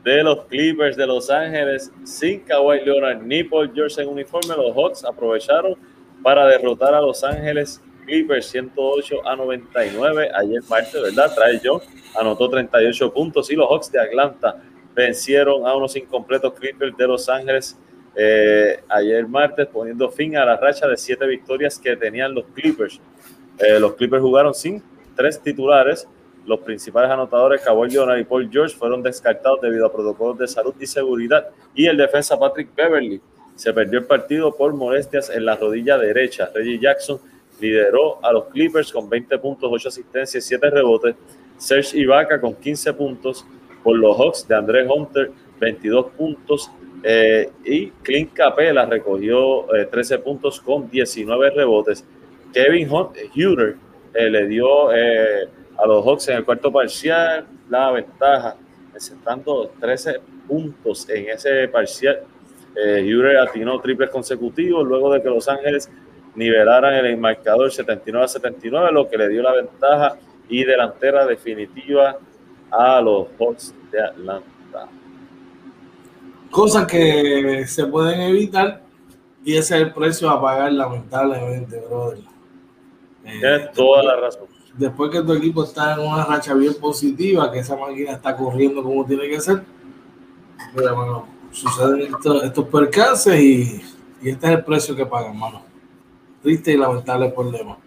[0.04, 4.56] de los Clippers de Los Ángeles sin Kawhi Leonard ni Paul George en uniforme.
[4.56, 5.76] Los Hawks aprovecharon
[6.24, 11.32] para derrotar a Los Ángeles Clippers 108 a 99 ayer martes, ¿verdad?
[11.36, 11.82] Trae John
[12.20, 14.62] anotó 38 puntos y los Hawks de Atlanta
[14.96, 17.78] vencieron a unos incompletos Clippers de Los Ángeles
[18.20, 23.00] eh, ayer martes poniendo fin a la racha de siete victorias que tenían los Clippers.
[23.60, 24.82] Eh, los Clippers jugaron sin
[25.16, 26.08] tres titulares.
[26.48, 30.74] Los principales anotadores, Kawhi Leonard y Paul George, fueron descartados debido a protocolos de salud
[30.80, 31.48] y seguridad.
[31.76, 33.22] Y el defensa Patrick Beverly
[33.54, 36.50] se perdió el partido por molestias en la rodilla derecha.
[36.56, 37.20] Reggie Jackson
[37.60, 41.16] lideró a los Clippers con 20 puntos, 8 asistencias y 7 rebotes.
[41.58, 43.46] Serge Ibaka con 15 puntos
[43.84, 46.72] por los Hawks de André Hunter, 22 puntos
[47.04, 52.04] eh, y Clint Capela recogió 13 eh, puntos con 19 rebotes.
[52.54, 53.76] Kevin Huter
[54.14, 58.56] eh, le dio a los Hawks en el cuarto parcial la ventaja,
[58.92, 62.22] presentando 13 puntos en ese parcial.
[62.76, 65.90] Huter atinó triples consecutivos luego de que Los Ángeles
[66.36, 72.18] nivelaran el marcador 79 a 79, lo que le dio la ventaja y delantera definitiva
[72.70, 74.57] a los Hawks de Atlanta
[76.50, 78.82] cosas que se pueden evitar
[79.44, 82.20] y ese es el precio a pagar lamentablemente, brother.
[83.24, 84.48] Eh, Tienes toda la razón.
[84.74, 88.84] Después que tu equipo está en una racha bien positiva, que esa máquina está corriendo
[88.84, 89.64] como tiene que ser,
[91.52, 93.82] suceden estos, percances y,
[94.22, 95.62] y, este es el precio que pagan, mano.
[96.44, 97.78] Triste y lamentable problema.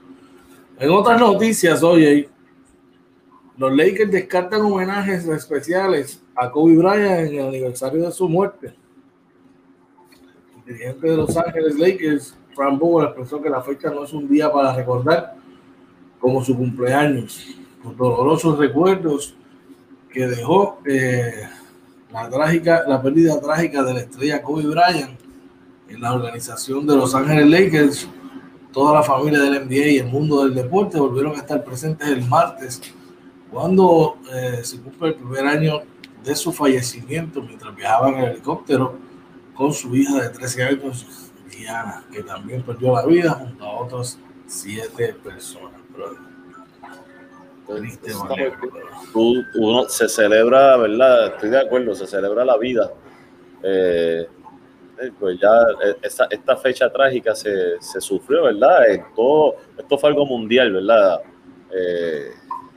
[0.79, 2.29] En otras noticias, oye,
[3.61, 8.73] los Lakers descartan homenajes especiales a Kobe Bryant en el aniversario de su muerte.
[10.65, 14.51] dirigente de Los Ángeles Lakers, Frank Bogle, expresó que la fecha no es un día
[14.51, 15.35] para recordar
[16.19, 19.35] como su cumpleaños, los dolorosos recuerdos
[20.11, 21.47] que dejó eh,
[22.11, 25.21] la trágica, la pérdida trágica de la estrella Kobe Bryant
[25.87, 28.09] en la organización de Los Ángeles Lakers.
[28.73, 32.25] Toda la familia del NBA y el mundo del deporte volvieron a estar presentes el
[32.27, 32.81] martes
[33.51, 35.83] cuando eh, se cumple el primer año
[36.23, 38.95] de su fallecimiento mientras viajaba en el helicóptero
[39.55, 41.07] con su hija de 13 años,
[41.51, 45.81] Diana, que también perdió la vida junto a otras siete personas.
[47.67, 48.13] Triste
[49.15, 51.35] uno se celebra, ¿verdad?
[51.35, 52.91] Estoy de acuerdo, se celebra la vida.
[53.63, 54.27] Eh,
[55.01, 55.49] eh, pues ya
[55.85, 58.81] eh, esta, esta fecha trágica se, se, sufrió, ¿verdad?
[59.15, 61.21] todo, esto fue algo mundial, ¿verdad?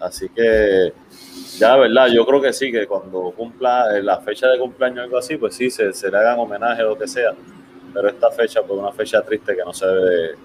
[0.03, 0.93] Así que
[1.57, 2.07] ya, ¿verdad?
[2.07, 5.55] Yo creo que sí, que cuando cumpla la fecha de cumpleaños o algo así, pues
[5.55, 7.33] sí, se, le hagan homenaje o lo que sea.
[7.93, 10.35] Pero esta fecha, pues una fecha triste que no se debe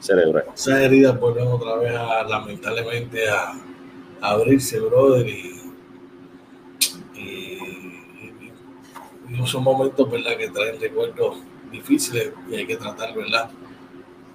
[0.00, 0.46] celebrar.
[0.54, 1.92] Esa herida vuelven otra vez
[2.28, 3.54] lamentablemente a
[4.20, 5.60] abrirse, brother, y,
[9.46, 11.38] son momentos, ¿verdad?, que traen recuerdos
[11.72, 13.50] difíciles y hay que tratar, ¿verdad?,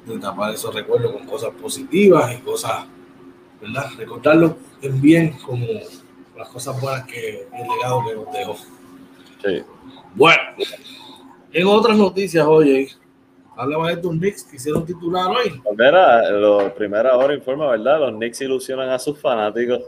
[0.05, 2.85] de tapar esos recuerdos con cosas positivas y cosas,
[3.65, 5.65] ¿verdad?, recordarlo en bien como
[6.37, 8.55] las cosas buenas que el legado que nos dejó.
[9.43, 9.63] Sí.
[10.15, 10.41] Bueno,
[11.51, 12.89] en otras noticias, oye,
[13.57, 15.61] Hablaba de estos Knicks que hicieron titular hoy.
[15.77, 18.01] Mira, lo, primera hora informa, ¿verdad?
[18.01, 19.81] Los Knicks ilusionan a sus fanáticos.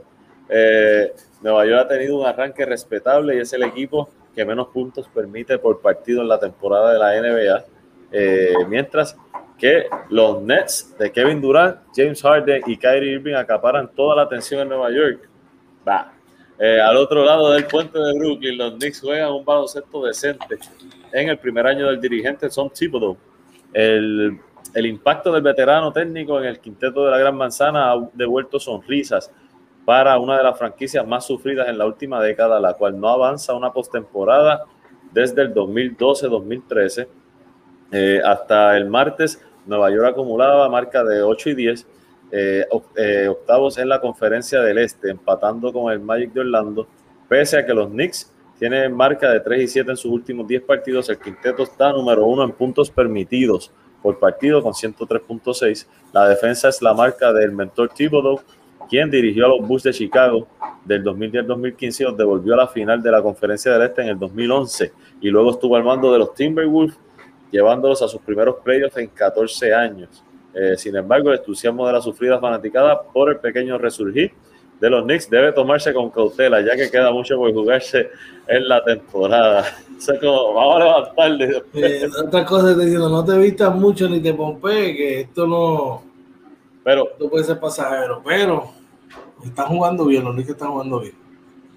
[0.48, 5.10] Eh, Nueva York ha tenido un arranque respetable y es el equipo que menos puntos
[5.14, 7.66] permite por partido en la temporada de la NBA.
[8.14, 9.18] Eh, mientras
[9.58, 14.62] que los Nets de Kevin Durant, James Harden y Kyrie Irving acaparan toda la atención
[14.62, 15.28] en Nueva York.
[15.88, 16.14] Va.
[16.60, 20.58] Eh, al otro lado del puente de Brooklyn, los Knicks juegan un baloncesto decente
[21.12, 23.18] en el primer año del dirigente Tom Thibodeau
[23.74, 24.40] el,
[24.74, 29.32] el impacto del veterano técnico en el quinteto de la Gran Manzana ha devuelto sonrisas
[29.86, 33.54] para una de las franquicias más sufridas en la última década, la cual no avanza
[33.54, 34.66] una postemporada
[35.12, 37.08] desde el 2012-2013.
[37.92, 41.88] Eh, hasta el martes, Nueva York acumulaba marca de 8 y 10,
[42.32, 46.88] eh, eh, octavos en la conferencia del Este, empatando con el Magic de Orlando,
[47.28, 50.64] pese a que los Knicks tiene marca de 3 y 7 en sus últimos 10
[50.64, 51.10] partidos.
[51.10, 55.88] El quinteto está número uno en puntos permitidos por partido con 103.6.
[56.12, 58.40] La defensa es la marca del mentor Thibodeau,
[58.90, 60.48] quien dirigió a los Bulls de Chicago
[60.86, 64.20] del 2010-2015 y los devolvió a la final de la Conferencia del Este en el
[64.20, 64.92] 2011.
[65.22, 66.98] Y luego estuvo al mando de los Timberwolves,
[67.52, 70.24] llevándolos a sus primeros playoffs en 14 años.
[70.54, 74.32] Eh, sin embargo, el entusiasmo de la sufrida fanaticada por el pequeño resurgir
[74.80, 78.10] de los Knicks debe tomarse con cautela, ya que queda mucho por jugarse
[78.48, 79.66] en la temporada.
[79.98, 81.64] O sea, como vamos a levantarle.
[81.74, 86.04] Eh, otra cosa te diciendo, no te vistas mucho ni te pompees, que esto no,
[86.84, 88.70] pero, no puede ser pasajero, pero
[89.44, 91.16] están jugando bien, los Knicks están jugando bien.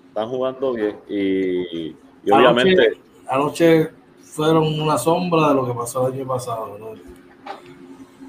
[0.09, 1.97] Están jugando bien y,
[2.31, 2.99] obviamente...
[3.27, 3.91] Anoche,
[4.31, 6.79] fueron una sombra de lo que pasó el año pasado.
[6.79, 6.95] ¿no?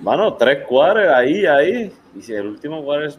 [0.01, 1.93] Mano, tres cuadres ahí, ahí.
[2.15, 3.11] Y si el último cuadro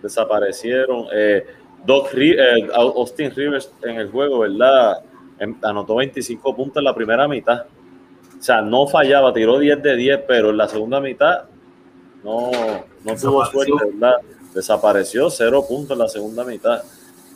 [0.00, 1.06] desaparecieron.
[1.12, 1.44] Eh,
[1.84, 5.02] Doc, eh, Austin Rivers en el juego, ¿verdad?
[5.38, 7.66] Em, anotó 25 puntos en la primera mitad.
[8.38, 11.44] O sea, no fallaba, tiró 10 de 10, pero en la segunda mitad
[12.22, 12.50] no,
[13.04, 14.16] no tuvo suerte, ¿verdad?
[14.54, 16.82] Desapareció, cero puntos en la segunda mitad.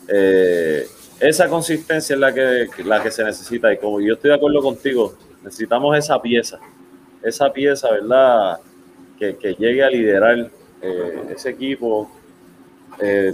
[0.07, 0.87] Eh,
[1.19, 3.73] esa consistencia es la que, la que se necesita.
[3.73, 6.59] Y como yo estoy de acuerdo contigo, necesitamos esa pieza,
[7.23, 8.59] esa pieza, ¿verdad?
[9.17, 10.51] Que, que llegue a liderar
[11.29, 12.09] ese equipo
[12.99, 13.33] eh,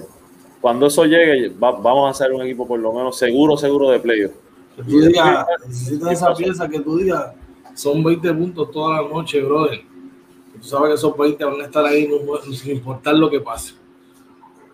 [0.61, 4.31] cuando eso llegue, vamos a hacer un equipo por lo menos seguro, seguro de playoff.
[4.75, 7.33] Que tú digas, necesitas esa pieza que tú digas,
[7.75, 9.81] son 20 puntos toda la noche, brother.
[10.53, 12.09] tú sabes que esos 20 van a estar ahí
[12.53, 13.73] sin importar lo que pase.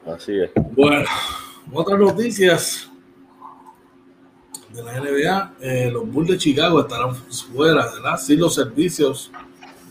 [0.05, 0.51] Así es.
[0.75, 1.03] Bueno,
[1.73, 2.88] otras noticias
[4.73, 8.17] de la NBA, eh, los Bulls de Chicago estarán fuera, ¿verdad?
[8.17, 9.31] Sin los servicios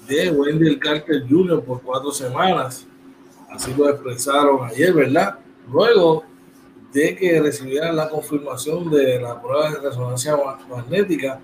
[0.06, 1.62] de Wendell Carter Jr.
[1.62, 2.86] por cuatro semanas.
[3.50, 5.38] Así lo expresaron ayer, ¿verdad?
[5.70, 6.24] Luego
[6.92, 10.36] de que recibieran la confirmación de la prueba de resonancia
[10.68, 11.40] magnética,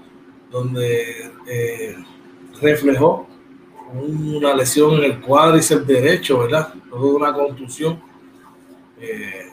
[0.51, 1.97] donde eh,
[2.61, 3.27] reflejó
[3.93, 6.73] una lesión en el cuádriceps derecho, ¿verdad?
[6.89, 8.01] Luego una contusión.
[8.99, 9.51] Eh,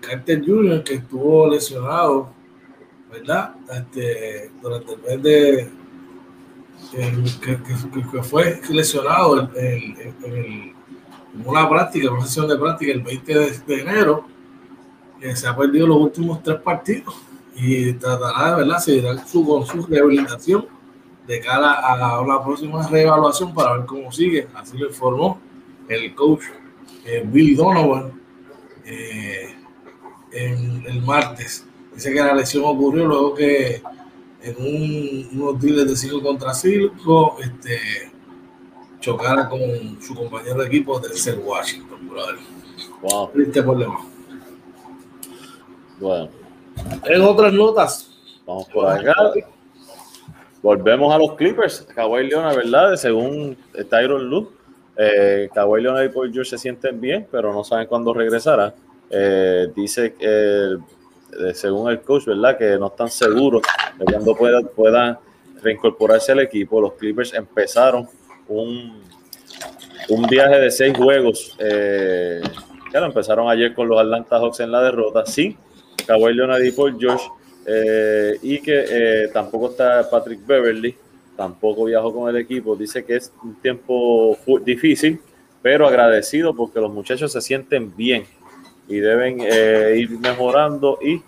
[0.00, 2.30] Carter Jr., que estuvo lesionado,
[3.10, 3.54] ¿verdad?
[3.72, 5.70] Este, durante el mes de.
[7.40, 10.74] que, fue lesionado en
[11.44, 14.26] una práctica, una sesión de práctica el 20 de, enero,
[15.20, 17.14] que se ha perdido los últimos tres partidos
[17.54, 20.66] y tratará de verdad seguirá su, con su rehabilitación
[21.26, 24.48] de cara a la próxima reevaluación para ver cómo sigue.
[24.54, 25.40] Así lo informó
[25.88, 26.44] el coach
[27.04, 28.12] eh, Billy Donovan
[28.84, 29.54] eh,
[30.32, 31.66] en, el martes.
[31.98, 33.82] Dice que la lesión ocurrió luego que
[34.40, 37.80] en un, unos deals de 5 contra 5 este,
[39.00, 42.36] chocara con su compañero de equipo del ser Washington, brother.
[43.02, 43.30] Wow.
[43.32, 43.98] Triste problema.
[45.98, 46.28] Bueno.
[47.04, 48.12] En otras notas.
[48.46, 49.32] Vamos por acá.
[50.62, 51.84] Volvemos a los Clippers.
[51.96, 52.94] Kawhi Leonard, ¿verdad?
[52.94, 53.56] Según
[53.90, 54.46] Tyron Lue,
[54.96, 58.72] eh, Kawhi Leonard y Paul George se sienten bien, pero no saben cuándo regresará.
[59.10, 60.76] Eh, dice que,
[61.54, 62.56] según el coach, ¿verdad?
[62.56, 63.62] Que no están seguros
[63.98, 64.36] de cuándo
[64.74, 65.18] puedan,
[65.62, 66.80] reincorporarse al equipo.
[66.80, 68.08] Los Clippers empezaron
[68.48, 69.02] un,
[70.08, 71.56] un viaje de seis juegos.
[71.58, 72.40] Eh,
[72.90, 75.26] claro, empezaron ayer con los Atlanta Hawks en la derrota.
[75.26, 75.56] Sí,
[76.06, 77.24] Kawhi Leonard y Paul George
[77.66, 80.96] eh, y que eh, tampoco está Patrick Beverly,
[81.36, 82.74] tampoco viajó con el equipo.
[82.74, 85.20] Dice que es un tiempo difícil,
[85.60, 88.24] pero agradecido porque los muchachos se sienten bien
[88.88, 91.22] y deben eh, ir mejorando y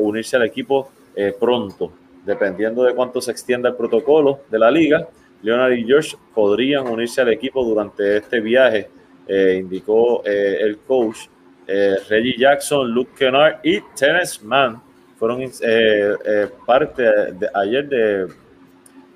[0.00, 0.90] unirse al equipo
[1.38, 1.92] pronto,
[2.24, 5.06] dependiendo de cuánto se extienda el protocolo de la liga.
[5.42, 8.88] Leonard y George podrían unirse al equipo durante este viaje,
[9.28, 11.28] indicó el coach.
[11.66, 14.80] Reggie Jackson, Luke Kennard y Terence Mann
[15.24, 18.28] fueron eh, eh, parte de, ayer de,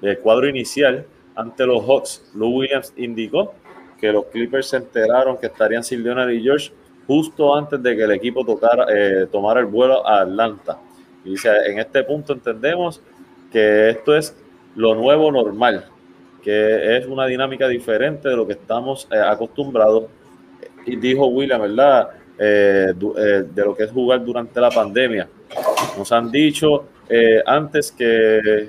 [0.01, 2.31] del cuadro inicial ante los Hawks.
[2.35, 3.55] Lou Williams indicó
[4.01, 6.73] que los Clippers se enteraron que estarían sin Leonard y George
[7.09, 10.79] justo antes de que el equipo tocara, eh, tomara el vuelo a Atlanta.
[11.25, 13.03] Y dice, en este punto entendemos
[13.51, 14.37] que esto es
[14.77, 15.87] lo nuevo normal,
[16.41, 20.05] que es una dinámica diferente de lo que estamos acostumbrados.
[20.87, 22.11] Y dijo William, ¿verdad?
[22.39, 22.95] de
[23.57, 25.29] lo que es jugar durante la pandemia.
[25.97, 28.69] Nos han dicho eh, antes que,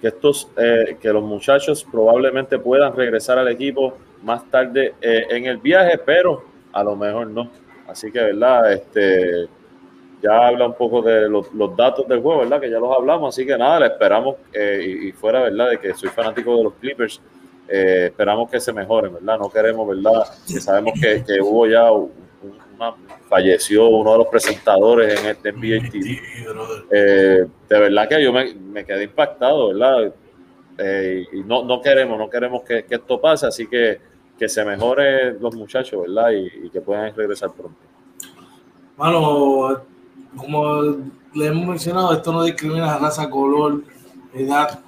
[0.00, 5.46] que estos, eh, que los muchachos probablemente puedan regresar al equipo más tarde eh, en
[5.46, 7.50] el viaje, pero a lo mejor no.
[7.86, 8.72] Así que, ¿verdad?
[8.72, 9.48] Este,
[10.22, 12.60] ya habla un poco de los, datos del juego, ¿verdad?
[12.60, 15.70] Que ya los hablamos, así que nada, le esperamos, y, y, fuera, ¿verdad?
[15.70, 17.20] De que soy fanático de los Clippers,
[17.68, 19.38] esperamos que se mejoren, ¿verdad?
[19.38, 20.24] No queremos, ¿verdad?
[20.46, 21.90] Que sabemos que, que hubo ya
[23.28, 26.20] falleció uno de los presentadores en este NBA TV.
[26.90, 30.12] Eh, de verdad que yo me, quedé impactado, ¿verdad?
[30.78, 34.00] Eh, y no, no queremos, no queremos que, esto pase, así que
[34.38, 36.30] que se mejore los muchachos, ¿verdad?
[36.30, 37.78] Y, que puedan regresar pronto.
[38.96, 39.82] Bueno,
[40.36, 40.82] como
[41.34, 43.82] le hemos mencionado, esto no discrimina raza, color,
[44.34, 44.80] edad,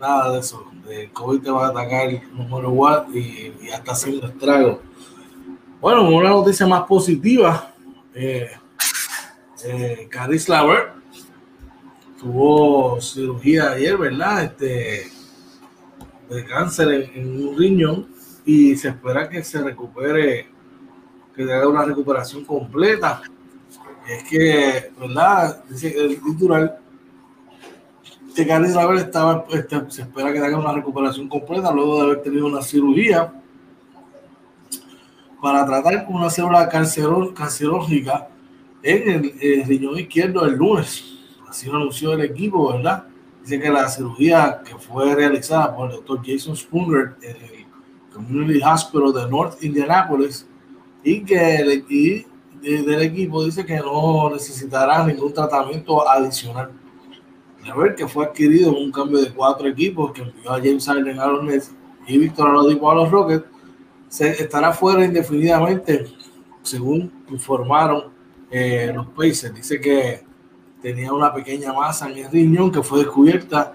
[0.00, 0.64] nada de eso.
[0.88, 4.78] El COVID te va a atacar número y, y hasta haciendo estragos
[5.84, 7.74] bueno, una noticia más positiva.
[8.14, 8.48] Eh,
[9.66, 10.92] eh, Caris Lauer
[12.18, 14.44] tuvo cirugía ayer, ¿verdad?
[14.44, 15.12] Este,
[16.28, 18.08] de cáncer en, un riñón
[18.44, 20.48] y se espera que se recupere,
[21.34, 23.22] que haga una recuperación completa.
[24.08, 25.64] Es que, ¿verdad?
[25.68, 26.78] Dice el titular
[28.34, 32.22] que Caris Lauer estaba, este, se espera que haga una recuperación completa luego de haber
[32.22, 33.32] tenido una cirugía
[35.40, 38.28] para tratar con una célula cancerógica
[38.82, 41.04] en el, riñón izquierdo el lunes.
[41.48, 43.04] Así lo anunció el equipo, ¿verdad?
[43.44, 47.66] Dice que la cirugía que fue realizada por el doctor Jason Spooner en el
[48.10, 50.46] Community Hospital de North Indianapolis
[51.02, 52.24] y que el, y
[52.62, 56.70] del equipo dice que no necesitará ningún tratamiento adicional.
[57.62, 60.86] De ver que fue adquirido en un cambio de cuatro equipos que envió a James
[60.86, 61.74] Harden a los Nets
[62.06, 63.44] y Víctor Oladipo a los Rockets
[64.20, 66.06] estará fuera indefinidamente,
[66.62, 68.04] según informaron
[68.50, 69.54] eh, los Pacers.
[69.54, 70.23] Dice que
[70.84, 73.72] tenía una pequeña masa en el riñón que fue descubierta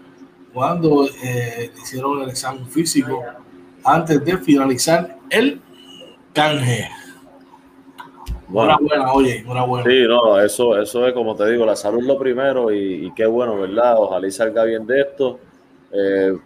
[0.53, 3.23] cuando eh, hicieron el examen físico
[3.83, 5.59] antes de finalizar el
[6.31, 6.87] canje.
[8.47, 9.89] Bueno, enhorabuena, oye, enhorabuena.
[9.89, 13.59] Sí, no, eso, eso es como te digo, la salud lo primero y, qué bueno,
[13.59, 13.95] ¿verdad?
[13.97, 15.39] Ojalá y salga bien de esto.
[15.91, 16.37] Eh,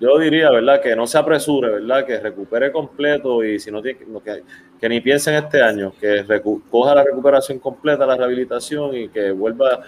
[0.00, 0.80] yo diría, ¿verdad?
[0.80, 2.06] Que no se apresure, ¿verdad?
[2.06, 4.42] Que recupere completo y si no tiene, que,
[4.80, 6.24] que ni piense en este año, que
[6.70, 9.82] coja la recuperación completa, la rehabilitación y que vuelva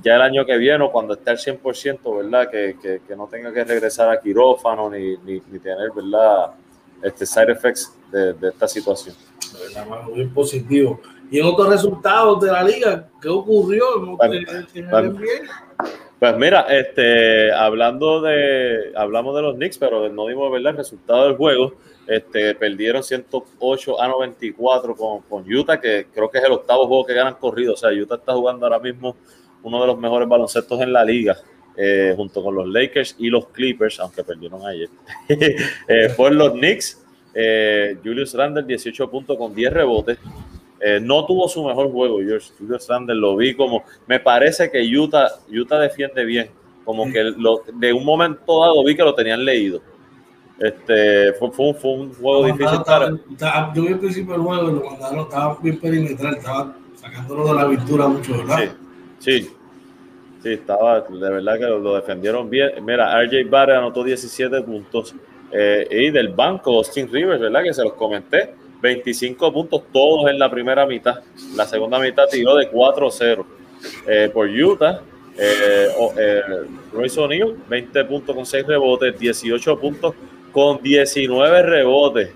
[0.00, 2.50] ya el año que viene o cuando esté al 100%, ¿verdad?
[2.50, 6.52] Que, que, que no tenga que regresar a quirófano ni, ni, tener, ¿verdad?
[7.02, 9.14] Este side effects de, de esta situación.
[9.60, 11.00] ¿verdad, muy positivo.
[11.30, 13.84] Y en otros resultados de la liga, ¿qué ocurrió
[14.22, 14.46] en, el
[16.22, 20.70] pues mira, este, hablando de, hablamos de los Knicks, pero no dimos ¿verdad?
[20.70, 21.74] el resultado del juego.
[22.06, 27.04] Este, perdieron 108 a 94 con, con Utah, que creo que es el octavo juego
[27.04, 27.72] que ganan corrido.
[27.72, 29.16] O sea, Utah está jugando ahora mismo
[29.62, 31.36] uno de los mejores baloncestos en la liga.
[31.76, 34.88] eh, junto con los Lakers y los Clippers, aunque perdieron ayer,
[35.28, 36.98] eh, por los Knicks.
[37.34, 40.18] Eh, Julius Randle 18 puntos con 10 rebotes.
[41.00, 45.78] no tuvo su mejor juego, Julius Randle lo vi como, me parece que Utah, Utah
[45.78, 46.50] defiende bien,
[46.84, 49.80] como que lo, de un momento dado vi que lo tenían leído.
[50.58, 52.78] Este, fue, fue, un, juego difícil
[53.74, 57.54] yo vi al principio del juego y lo mandaron, estaba bien perimetral, estaba sacándolo de
[57.54, 58.58] la aventura mucho, ¿verdad?
[58.58, 58.81] Sí,
[59.22, 59.50] sí.
[60.42, 62.72] Sí, estaba, de verdad que lo, defendieron bien.
[62.84, 65.14] Mira, RJ Barrett anotó 17 puntos.
[65.52, 67.62] Eh, y del banco, Austin Rivers, ¿verdad?
[67.62, 68.54] Que se los comenté.
[68.80, 71.20] 25 puntos todos en la primera mitad.
[71.54, 73.44] La segunda mitad tiró de 4-0
[74.08, 75.00] eh, por Utah.
[75.38, 76.42] Eh, eh,
[76.92, 80.14] Royce O'Neill, 20 puntos con 6 rebotes, 18 puntos
[80.50, 82.30] con 19 rebotes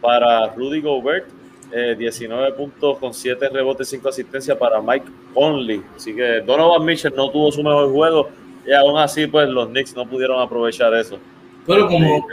[0.00, 1.26] para Rudy Gobert,
[1.70, 5.82] 19 puntos con 7 rebotes, 5 asistencias para Mike Conley.
[5.96, 8.28] Así que Donovan Mitchell no tuvo su mejor juego
[8.66, 11.18] y aún así pues los Knicks no pudieron aprovechar eso.
[11.66, 12.26] Pero como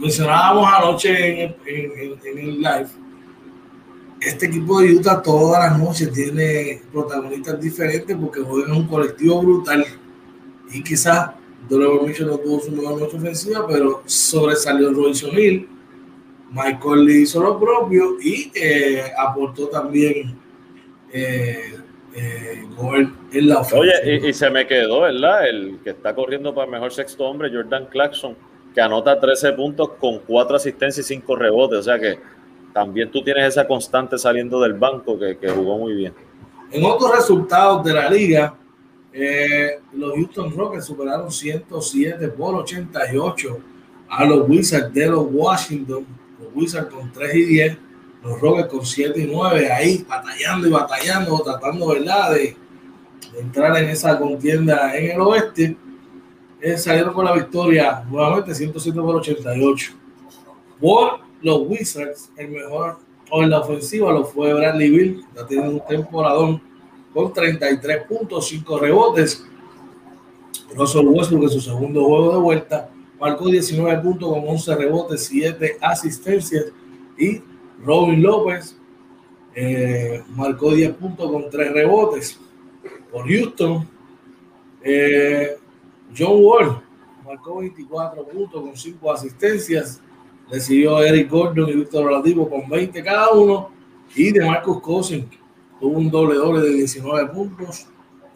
[0.00, 1.56] mencionábamos anoche en,
[2.24, 2.88] el live,
[4.20, 9.84] este equipo de Utah todas las noches tiene protagonistas diferentes porque juegan un colectivo brutal
[10.70, 11.30] y quizás
[11.68, 15.66] Donovan Mitchell no tuvo su mejor noche ofensiva, pero sobresalió Royce O'Neal,
[16.52, 20.38] Michael Lee hizo lo propio y eh, aportó también
[21.12, 21.78] eh,
[22.14, 22.64] eh,
[23.32, 23.80] en la ofensiva.
[23.80, 25.48] Oye, y, y, se me quedó, ¿verdad?
[25.48, 28.36] El que está corriendo para el mejor sexto hombre, Jordan Clarkson
[28.72, 31.78] que anota 13 puntos con 4 asistencias y 5 rebotes.
[31.78, 32.18] O sea que
[32.72, 36.14] también tú tienes esa constante saliendo del banco que, jugó muy bien.
[36.70, 38.54] En otros resultados de la liga,
[39.12, 43.58] eh, los Houston Rockets superaron 107 por 88
[44.08, 46.06] a los Wizards de los Washington.
[46.54, 47.78] Wizards con 3 y 10,
[48.24, 52.32] los Rockets con 7 y 9, ahí batallando y batallando, tratando ¿verdad?
[52.32, 52.56] de
[53.38, 55.76] entrar en esa contienda en el oeste
[56.76, 59.92] salieron con la victoria nuevamente 107 por 88.
[60.80, 62.98] Por los Wizards, el mejor
[63.30, 66.62] o en la ofensiva lo fue Bradley Bill, está teniendo un temporadón
[67.12, 69.44] con 33.5 rebotes.
[70.74, 72.90] Russell Westbrook en su segundo juego de vuelta
[73.22, 76.72] marcó 19 puntos con 11 rebotes, 7 asistencias
[77.16, 77.40] y
[77.84, 78.76] Robin López
[79.54, 82.40] eh, marcó 10 puntos con 3 rebotes.
[83.12, 83.88] Por Houston,
[84.82, 85.56] eh,
[86.18, 86.82] John Wall
[87.24, 90.00] marcó 24 puntos con 5 asistencias.
[90.50, 93.70] Le siguió Eric Gordon y Víctor Oladipo con 20 cada uno.
[94.16, 95.26] Y de Marcus Cousins
[95.78, 97.86] tuvo un doble doble de 19 puntos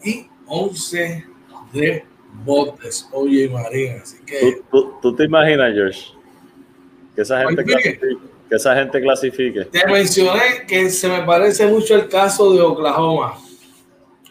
[0.01, 1.25] y 11
[1.73, 2.05] de
[2.43, 3.07] botes.
[3.11, 4.61] Oye, María, así que...
[4.71, 6.01] ¿Tú, te imaginas, George,
[7.15, 8.17] que esa gente clasifique?
[8.49, 9.65] Que esa gente clasifique.
[9.65, 13.37] Te mencioné que se me parece mucho el caso de Oklahoma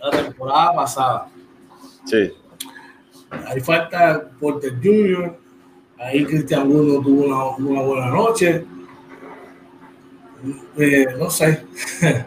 [0.03, 1.28] la temporada pasada.
[2.05, 2.32] Sí.
[3.30, 5.36] Ahí falta Porter Jr.,
[5.99, 7.24] ahí Cristian Wood tuvo
[7.59, 8.64] una, buena noche.
[10.76, 11.64] Eh, no sé.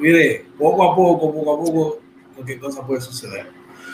[0.00, 1.98] mire, poco a poco, poco a poco,
[2.34, 3.46] cualquier cosa puede suceder.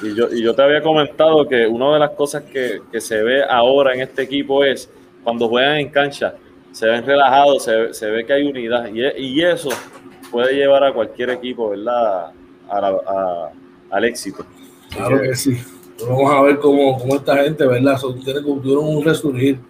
[0.03, 3.23] Y yo, y yo te había comentado que una de las cosas que, que, se
[3.23, 4.91] ve ahora en este equipo es
[5.23, 6.35] cuando juegan en cancha,
[6.73, 9.71] se ven relajados, se, se ve que hay unidad y, y, eso
[10.31, 12.33] puede llevar a cualquier equipo, ¿verdad?
[13.91, 14.45] al éxito.
[14.91, 15.63] Claro que sí.
[16.09, 18.01] Vamos a ver cómo, cómo esta gente, ¿verdad?
[18.01, 19.61] Tuvieron un resurgir.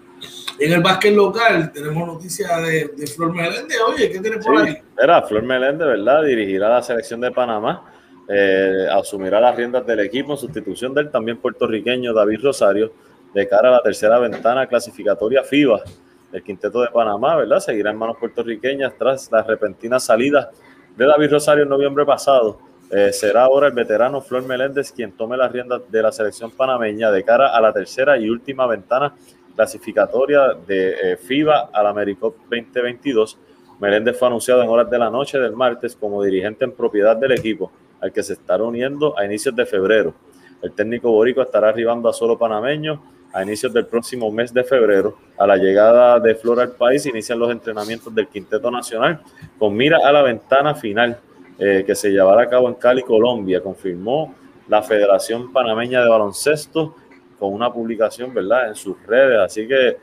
[0.58, 3.76] En el básquet local tenemos noticia de, de, Flor Meléndez.
[3.88, 4.78] Oye, ¿qué tiene por ahí?
[4.96, 6.22] Era Flor Meléndez, ¿verdad?
[6.22, 7.92] Dirigirá la selección de Panamá.
[8.28, 12.92] Eh, asumirá las riendas del equipo en sustitución del también puertorriqueño David Rosario
[13.34, 15.82] de cara a la tercera ventana clasificatoria FIBA
[16.30, 17.58] del quinteto de Panamá, ¿verdad?
[17.58, 20.50] Seguirá en manos puertorriqueñas tras la repentina salida
[20.96, 22.58] de David Rosario en noviembre pasado
[22.94, 27.10] eh, será ahora el veterano Flor Meléndez quien tome las riendas de la selección panameña
[27.10, 29.14] de cara a la tercera y última ventana
[29.56, 33.38] clasificatoria de eh, FIBA al Americop 2022.
[33.80, 37.32] Meléndez fue anunciado en horas de la noche del martes como dirigente en propiedad del
[37.32, 37.72] equipo,
[38.02, 40.14] al que se estará uniendo a inicios de febrero.
[40.60, 45.16] El técnico borico estará arribando a solo panameño a inicios del próximo mes de febrero.
[45.38, 49.22] A la llegada de Flor al país inician los entrenamientos del Quinteto Nacional
[49.58, 51.18] con mira a la ventana final
[51.58, 54.34] eh, que se llevará a cabo en Cali, Colombia, confirmó
[54.68, 56.96] la Federación Panameña de Baloncesto
[57.38, 59.38] con una publicación, ¿verdad?, en sus redes.
[59.38, 59.96] Así que,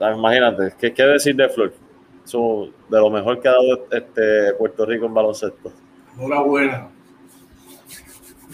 [0.00, 1.72] ah, imagínate, ¿qué, qué decir de Flor?
[2.90, 5.72] De lo mejor que ha dado este Puerto Rico en baloncesto.
[6.18, 6.88] Enhorabuena.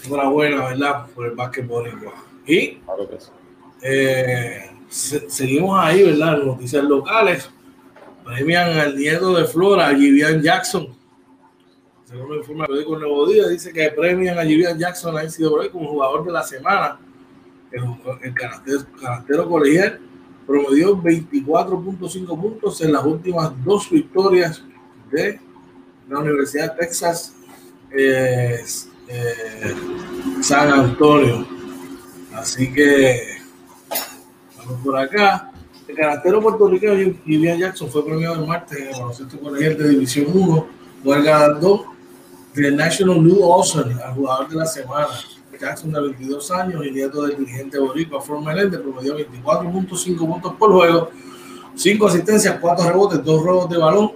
[0.05, 1.05] Enhorabuena, ¿verdad?
[1.13, 1.91] Por el básquetbol.
[2.45, 3.31] Y claro que sí.
[3.81, 6.37] eh, seguimos ahí, ¿verdad?
[6.37, 7.49] Noticias locales.
[8.23, 10.95] Premian al nieto de Flora, Vivian Jackson
[12.05, 15.89] según informa el periódico Nuevo Día, dice que premian a Julian Jackson ha sido como
[15.89, 16.99] jugador de la semana.
[17.71, 17.83] El,
[18.23, 19.99] el colegial
[20.45, 24.63] promedió 24.5 puntos en las últimas dos victorias
[25.11, 25.39] de
[26.07, 27.34] la Universidad de Texas
[27.91, 28.63] eh,
[29.07, 29.75] eh,
[30.41, 31.45] San Antonio.
[32.33, 33.37] Así que
[34.57, 35.51] vamos por acá.
[35.87, 40.27] El canastero puertorriqueño Julian Jackson fue premiado el martes en el baloncesto colegial de División
[40.33, 40.67] 1
[41.03, 41.85] por el ganador
[42.55, 45.07] del National New Olsen al jugador de la semana.
[45.59, 50.71] Jackson de 22 años y nieto del dirigente boricua Flor Meléndez promedió 24.5 puntos por
[50.73, 51.09] juego,
[51.75, 54.11] 5 asistencias, 4 rebotes, 2 robos de balón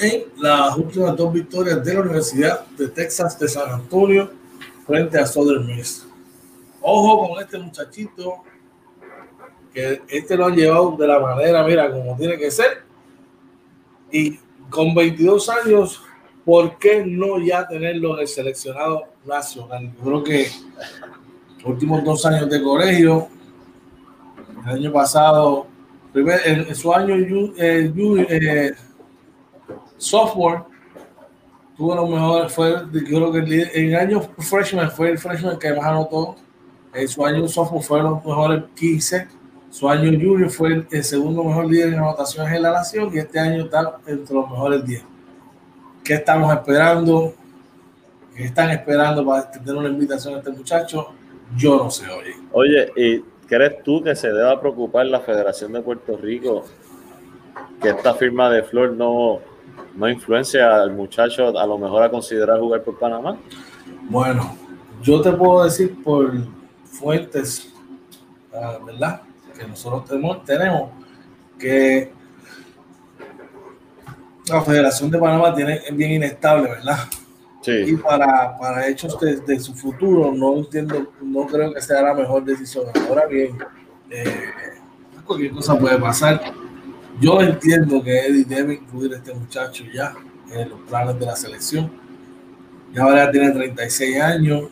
[0.00, 4.30] en las últimas dos victorias de la Universidad de Texas de San Antonio
[4.86, 6.06] frente a Southern Miss.
[6.80, 8.36] Ojo con este muchachito,
[9.72, 12.82] que este lo ha llevado de la manera, mira, como tiene que ser.
[14.10, 14.38] Y
[14.70, 16.02] con 22 años
[16.44, 19.92] ¿por qué no ya tenerlo en el seleccionado nacional?
[19.98, 20.48] Yo creo que
[21.58, 23.28] los últimos dos años de colegio,
[24.66, 25.66] el año pasado,
[26.12, 27.14] en, su año
[27.56, 28.72] eh, eh,
[30.00, 30.62] software,
[31.76, 33.38] tuvo lo mejor, fue, yo creo que
[33.74, 36.36] en el año freshman fue el freshman que más anotó,
[36.92, 39.28] en su año software fue los mejores 15,
[39.70, 43.18] su año junior fue el, el segundo mejor líder en anotaciones en la nación y
[43.18, 45.04] este año está entre los mejores 10.
[46.02, 47.34] ¿Qué estamos esperando?
[48.34, 51.08] ¿Qué están esperando para tener una invitación a este muchacho?
[51.56, 52.34] Yo no sé, oye.
[52.52, 56.64] Oye, ¿y crees tú que se deba preocupar la Federación de Puerto Rico
[57.80, 59.40] que esta firma de Flor no,
[59.94, 63.36] no influencia al muchacho a lo mejor a considerar jugar por Panamá?
[64.08, 64.56] Bueno,
[65.02, 66.32] yo te puedo decir por
[66.84, 67.72] fuentes,
[68.54, 69.22] ah, ¿verdad?
[69.58, 70.90] Que nosotros tenemos, tenemos
[71.58, 72.12] que
[74.48, 76.98] la Federación de Panamá tiene, es bien inestable, ¿verdad?
[77.60, 77.72] Sí.
[77.86, 82.44] Y para, para hechos de, su futuro, no entiendo, no creo que sea la mejor
[82.44, 82.86] decisión.
[83.08, 83.58] Ahora bien,
[84.08, 84.50] eh,
[85.24, 86.40] cualquier cosa puede pasar.
[87.20, 90.14] Yo entiendo que Eddie debe incluir a este muchacho ya
[90.50, 91.90] en los planes de la selección.
[92.94, 94.62] Ya ahora tiene 36 años.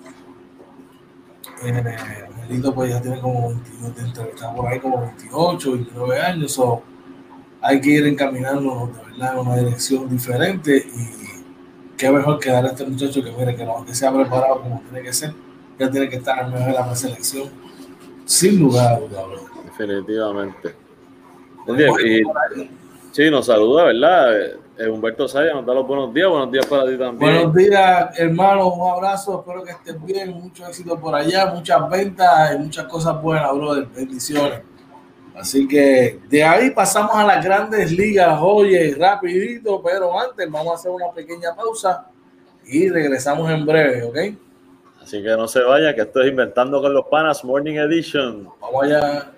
[1.63, 6.59] Eh, Melito pues ya tiene como 28, está por ahí como 28, 29 años.
[6.59, 6.83] o
[7.61, 12.65] hay que ir encaminándonos de verdad en una dirección diferente y qué mejor que dar
[12.65, 15.35] a este muchacho que mire que que se ha preparado como tiene que ser,
[15.79, 17.51] ya tiene que estar en medio de la preselección,
[18.25, 19.25] sin lugar a dudas.
[19.65, 20.88] Definitivamente.
[21.69, 22.23] Y,
[23.13, 24.41] sí, nos saluda, ¿verdad?
[24.79, 27.19] Eh, Humberto Saya nos da los buenos días, buenos días para ti también.
[27.19, 32.55] Buenos días, hermano, un abrazo, espero que estés bien, mucho éxito por allá, muchas ventas
[32.55, 34.63] y muchas cosas buenas, brother, bendiciones.
[35.37, 40.75] Así que de ahí pasamos a las grandes ligas, oye, rapidito, pero antes vamos a
[40.77, 42.07] hacer una pequeña pausa
[42.65, 44.39] y regresamos en breve, ¿ok?
[45.03, 48.49] Así que no se vaya, que estoy inventando con los panas Morning Edition.
[48.61, 49.33] Vamos allá.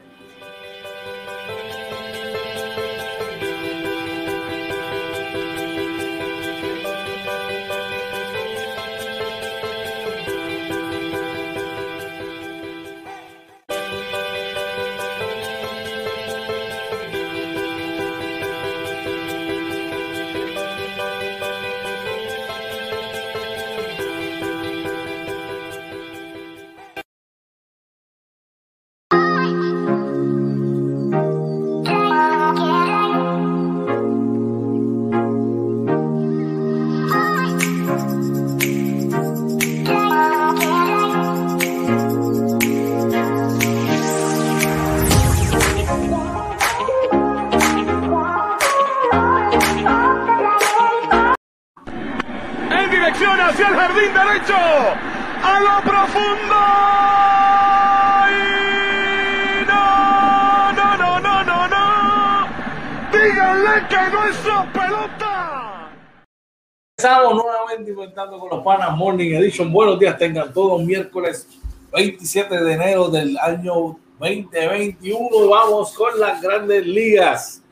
[68.39, 69.72] Con los panas Morning Edition.
[69.72, 71.49] Buenos días, tengan todos miércoles
[71.93, 75.49] 27 de enero del año 2021.
[75.49, 77.64] Vamos con las grandes ligas.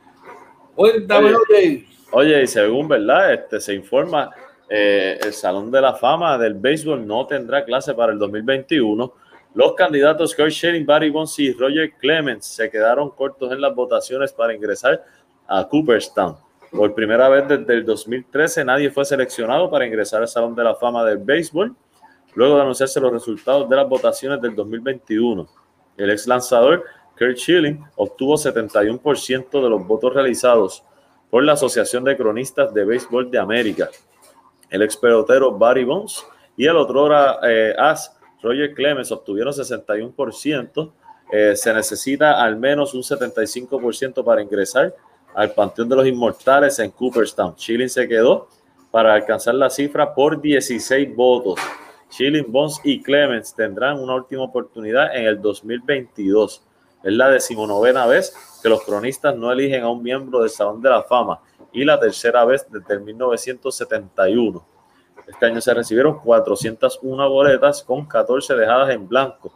[0.75, 1.87] Cuéntame, oye.
[2.11, 4.31] Oye, y según verdad, este se informa,
[4.69, 9.13] eh, el Salón de la Fama del Béisbol no tendrá clase para el 2021.
[9.55, 14.33] Los candidatos Kurt Schilling, Barry Bonds y Roger Clemens se quedaron cortos en las votaciones
[14.33, 15.05] para ingresar
[15.47, 16.37] a Cooperstown.
[16.71, 20.75] Por primera vez desde el 2013 nadie fue seleccionado para ingresar al Salón de la
[20.75, 21.75] Fama del Béisbol,
[22.35, 25.47] luego de anunciarse los resultados de las votaciones del 2021.
[25.97, 26.85] El ex lanzador
[27.19, 30.85] Kurt Schilling obtuvo 71% de los votos realizados
[31.31, 33.89] por la Asociación de Cronistas de Béisbol de América.
[34.71, 37.09] el ex pelotero Barry Bonds y el otro
[37.43, 40.93] eh, as Roger Clemens obtuvieron 61%.
[41.31, 44.95] Eh, se necesita al menos un 75% para ingresar
[45.35, 47.55] al Panteón de los Inmortales en Cooperstown.
[47.57, 48.49] Chilling se quedó
[48.91, 51.61] para alcanzar la cifra por 16 votos.
[52.11, 56.63] Chilling, Bonds y Clemens tendrán una última oportunidad en el 2022.
[57.03, 60.91] Es la decimonovena vez que los cronistas no eligen a un miembro del Salón de
[60.91, 61.41] la Fama
[61.73, 64.67] y la tercera vez desde 1971.
[65.27, 69.53] Este año se recibieron 401 boletas con 14 dejadas en blanco.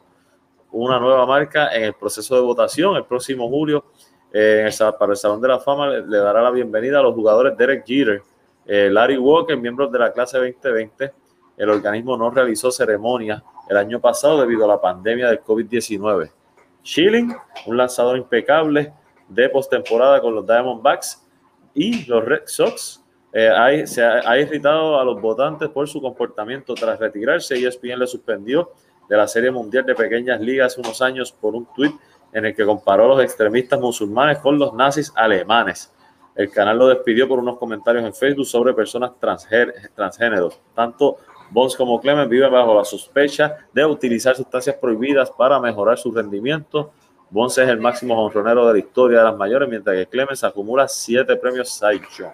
[0.71, 2.97] Una nueva marca en el proceso de votación.
[2.97, 3.85] El próximo julio,
[4.33, 7.85] eh, para el Salón de la Fama, le, dará la bienvenida a los jugadores Derek
[7.87, 8.23] Jeter,
[8.67, 11.13] eh, Larry Walker, miembros de la clase 2020.
[11.57, 16.31] El organismo no realizó ceremonia el año pasado debido a la pandemia del COVID-19.
[16.85, 17.35] Schilling,
[17.67, 18.93] un lanzador impecable
[19.29, 21.27] de postemporada con los Diamondbacks
[21.75, 23.03] y los Red Sox.
[23.33, 28.07] Eh, se ha, irritado a los votantes por su comportamiento tras retirarse y ESPN le
[28.07, 28.73] suspendió
[29.09, 31.93] de la Serie Mundial de Pequeñas Ligas unos años por un tuit
[32.33, 35.93] en el que comparó a los extremistas musulmanes con los nazis alemanes.
[36.35, 39.13] El canal lo despidió por unos comentarios en Facebook sobre personas
[39.95, 40.59] transgéneros.
[40.75, 41.19] Tanto
[41.51, 46.93] Bones como Clemens viven bajo la sospecha de utilizar sustancias prohibidas para mejorar su rendimiento.
[47.29, 50.89] Bones es el máximo honronero de la historia de las mayores, mientras que Clemens acumula
[50.89, 52.33] siete premios Sideshow.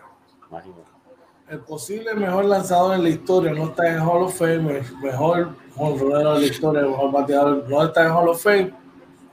[1.49, 5.49] El posible mejor lanzador en la historia no está en Hall of Fame, el mejor
[5.77, 8.73] honronero de la historia, el mejor bateador no está en Hall of Fame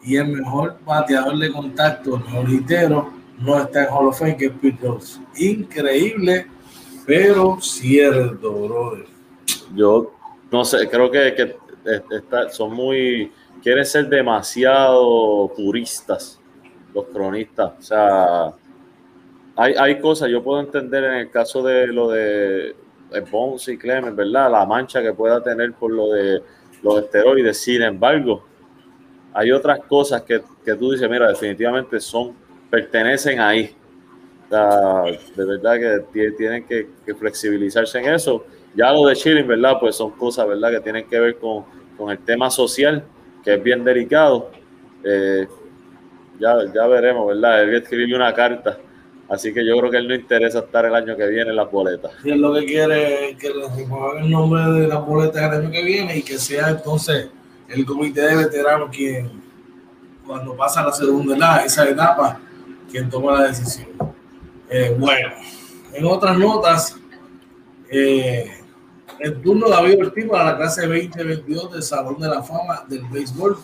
[0.05, 2.65] y el mejor bateador de contacto, el
[3.39, 5.19] no está en Hall of Fame, que es Pete Rose.
[5.37, 6.47] Increíble,
[7.05, 9.15] pero cierto, brother
[9.75, 10.13] yo
[10.51, 11.55] no sé, creo que, que
[12.51, 13.31] son muy,
[13.61, 16.39] quieren ser demasiado puristas
[16.93, 17.73] los cronistas.
[17.77, 18.53] O sea,
[19.55, 22.75] hay, hay cosas, yo puedo entender en el caso de lo de
[23.29, 24.51] Bones y Clemens, ¿verdad?
[24.51, 26.41] La mancha que pueda tener por lo de
[26.81, 27.57] los esteroides.
[27.57, 28.45] Sin embargo,
[29.35, 32.33] hay otras cosas que, que tú dices, mira, definitivamente son,
[32.69, 33.75] pertenecen ahí.
[34.49, 39.77] De verdad que tienen que, flexibilizarse en eso ya lo de Chile, ¿verdad?
[39.79, 40.71] Pues son cosas, ¿verdad?
[40.71, 41.65] Que tienen que ver con,
[42.09, 43.03] el tema social,
[43.43, 44.51] que es bien delicado.
[45.03, 45.47] Eh,
[46.39, 47.63] ya, ya veremos, ¿verdad?
[47.63, 48.77] Él escribir una carta.
[49.27, 51.71] Así que yo creo que él no interesa estar el año que viene en las
[51.71, 52.11] boletas.
[52.23, 55.71] Y él lo que quiere es que le el nombre de las boletas el año
[55.71, 57.29] que viene y que sea entonces
[57.67, 59.31] el comité de veteranos quien,
[60.25, 62.39] cuando pasa la segunda esa etapa,
[62.89, 63.87] quien toma la decisión.
[64.69, 65.29] Eh, bueno,
[65.93, 66.95] en otras notas,
[67.89, 68.51] eh,
[69.19, 73.03] el turno de David Ortiz para la clase 2022 del Salón de la Fama del
[73.05, 73.57] Béisbol,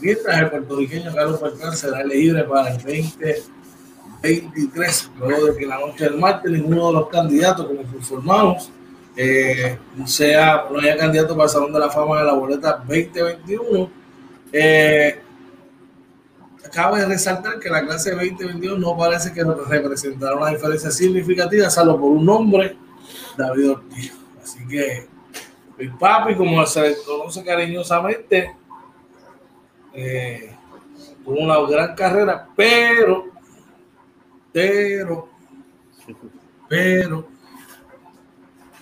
[0.00, 6.04] mientras el puertorriqueño Carlos Beltrán será libre para el 2023, luego de que la noche
[6.04, 8.70] del martes ninguno de los candidatos, como informamos,
[9.16, 13.90] eh, sea, no haya candidato para el Salón de la Fama de la boleta 2021.
[14.52, 15.20] Eh,
[16.72, 22.10] cabe resaltar que la clase 2022 no parece que representará una diferencia significativa, salvo por
[22.10, 22.76] un nombre,
[23.36, 24.12] David Ortiz.
[24.42, 25.08] Así que
[25.78, 28.54] mi papi, como se le conoce cariñosamente,
[29.94, 30.54] eh,
[31.24, 33.26] tuvo una gran carrera, pero,
[34.52, 35.28] pero,
[36.68, 37.28] pero,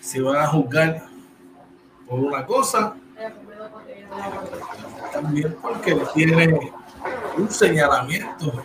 [0.05, 1.07] si van a juzgar
[2.07, 2.95] por una cosa,
[5.13, 6.73] también porque tiene
[7.39, 8.65] un señalamiento,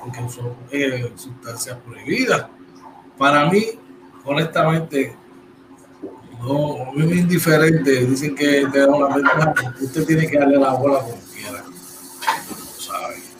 [0.00, 2.46] porque son eh, sustancias prohibidas.
[3.16, 3.64] Para mí,
[4.24, 5.16] honestamente,
[6.42, 8.04] no, me indiferente.
[8.04, 9.54] Dicen que te da una ventaja.
[9.80, 11.64] Usted tiene que darle la bola como quiera.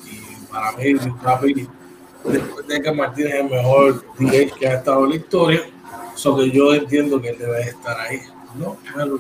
[0.07, 1.68] Y para mí, papi,
[2.24, 5.61] después de que Martínez es el mejor DJ que ha estado en la historia,
[6.17, 8.21] eso que yo entiendo que él debe estar ahí.
[8.59, 9.19] No, no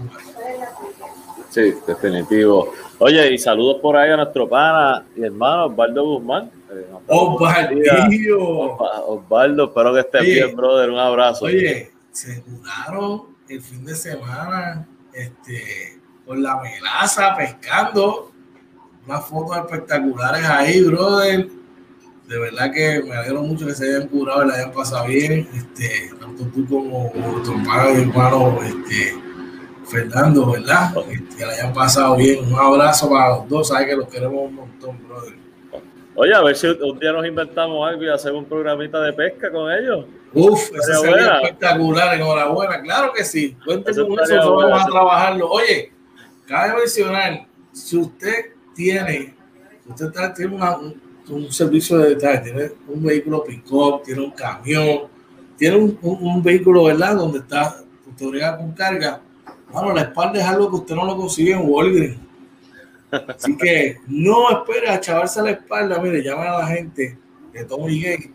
[1.50, 2.72] Sí, definitivo.
[2.98, 6.50] Oye, y saludos por ahí a nuestro pana y hermano Osvaldo Guzmán.
[6.70, 8.76] Eh, Osvaldo.
[9.06, 10.90] Osvaldo, espero que estés bien, brother.
[10.90, 11.44] Un abrazo.
[11.44, 18.32] Oye, se mudaron el fin de semana este, con la melaza pescando.
[19.06, 21.48] Unas fotos espectaculares ahí, brother.
[22.28, 25.48] De verdad que me alegro mucho que se hayan curado y la hayan pasado bien.
[25.54, 27.12] Este, tanto tú como,
[27.44, 29.16] tu hermano y hermano este,
[29.84, 30.92] Fernando, ¿verdad?
[31.08, 32.52] Este, que la hayan pasado bien.
[32.52, 35.34] Un abrazo para los dos, sabes que los queremos un montón, brother.
[36.16, 39.50] Oye, a ver si un día nos inventamos algo y hacemos un programita de pesca
[39.52, 40.06] con ellos.
[40.32, 43.56] Uf, eso sería espectacular, enhorabuena, claro que sí.
[43.64, 45.48] Cuente con eso, vamos a trabajarlo.
[45.50, 45.92] Oye,
[46.46, 49.34] cabe mencionar, si usted tiene,
[49.86, 51.00] usted tiene un,
[51.50, 55.02] servicio de detalle, tiene un vehículo pick-up, tiene un camión,
[55.56, 57.16] tiene un, vehículo, ¿verdad?
[57.16, 59.20] Donde está, usted brega con carga,
[59.72, 62.18] bueno, la espalda es algo que usted no lo consigue en Walgreens.
[63.10, 65.98] Así que no espere a chavarse la espalda.
[66.00, 67.18] Mire, llamen a la gente
[67.52, 68.32] de Tommy Gay,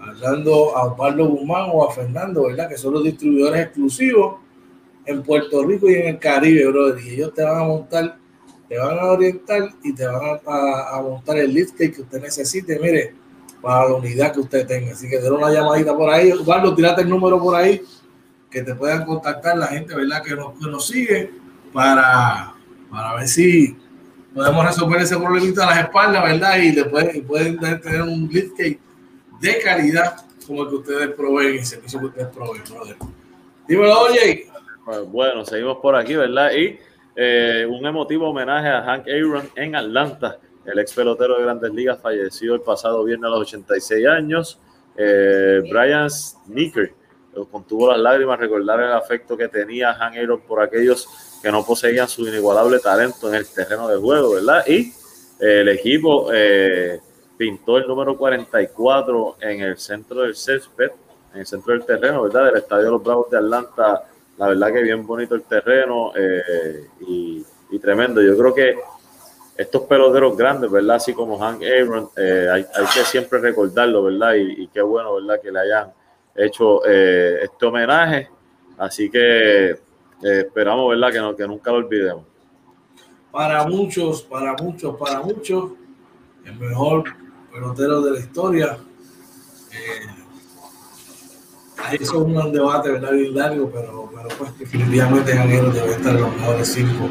[0.00, 2.68] hablando a Pablo Guzmán o a Fernando, ¿verdad?
[2.68, 4.36] Que son los distribuidores exclusivos
[5.06, 7.04] en Puerto Rico y en el Caribe, brother.
[7.04, 8.18] Y ellos te van a montar,
[8.68, 13.14] te van a orientar y te van a, montar el lift que usted necesite, mire,
[13.60, 14.92] para la unidad que usted tenga.
[14.92, 16.32] Así que den una llamadita por ahí.
[16.46, 17.82] Pablo, tirate el número por ahí
[18.50, 20.22] que te puedan contactar la gente, ¿verdad?
[20.22, 21.30] Que nos, que nos sigue
[21.72, 22.54] para,
[22.88, 23.76] para ver si
[24.32, 26.58] podemos resolver ese problemita de las espaldas, ¿verdad?
[26.58, 28.78] Y, después pueden tener un liftgate
[29.40, 32.96] de calidad como el que ustedes proveen y el servicio que ustedes proveen, brother.
[33.66, 34.46] Dímelo, oye.
[35.08, 36.52] Bueno, seguimos por aquí, ¿verdad?
[36.52, 36.78] Y
[37.16, 40.38] eh, un emotivo homenaje a Hank Aaron en Atlanta.
[40.64, 44.58] El ex pelotero de Grandes Ligas falleció el pasado viernes a los 86 años.
[44.96, 46.92] Eh, Brian Sneaker
[47.50, 51.08] contuvo las lágrimas recordar el afecto que tenía Hank Aaron por aquellos
[51.42, 54.64] que no poseían su inigualable talento en el terreno de juego, ¿verdad?
[54.66, 54.92] Y
[55.40, 57.00] eh, el equipo eh,
[57.36, 60.90] pintó el número 44 en el centro del césped,
[61.34, 62.46] en el centro del terreno, ¿verdad?
[62.46, 64.04] Del Estadio de los Bravos de Atlanta.
[64.38, 67.44] La verdad que bien bonito el terreno eh, y,
[67.80, 68.22] tremendo.
[68.22, 68.76] Yo creo que
[69.56, 70.96] estos peloteros grandes, ¿verdad?
[70.96, 72.64] Así como Hank Aaron, hay,
[72.94, 74.34] que siempre recordarlo, ¿verdad?
[74.34, 75.40] Y, y, qué bueno, ¿verdad?
[75.40, 75.92] Que le hayan
[76.36, 78.28] hecho este homenaje.
[78.78, 79.76] Así que
[80.22, 81.12] esperamos, ¿verdad?
[81.12, 82.24] Que, no, que nunca lo olvidemos.
[83.34, 85.72] Para muchos, para muchos, para muchos,
[86.44, 87.02] el mejor
[87.52, 88.78] pelotero de la historia.
[89.72, 90.23] Eh,
[91.92, 93.12] eso es un debate, ¿verdad?
[93.12, 97.10] Bien largo, pero, pero pues definitivamente Javier debe estar en los mejores cinco.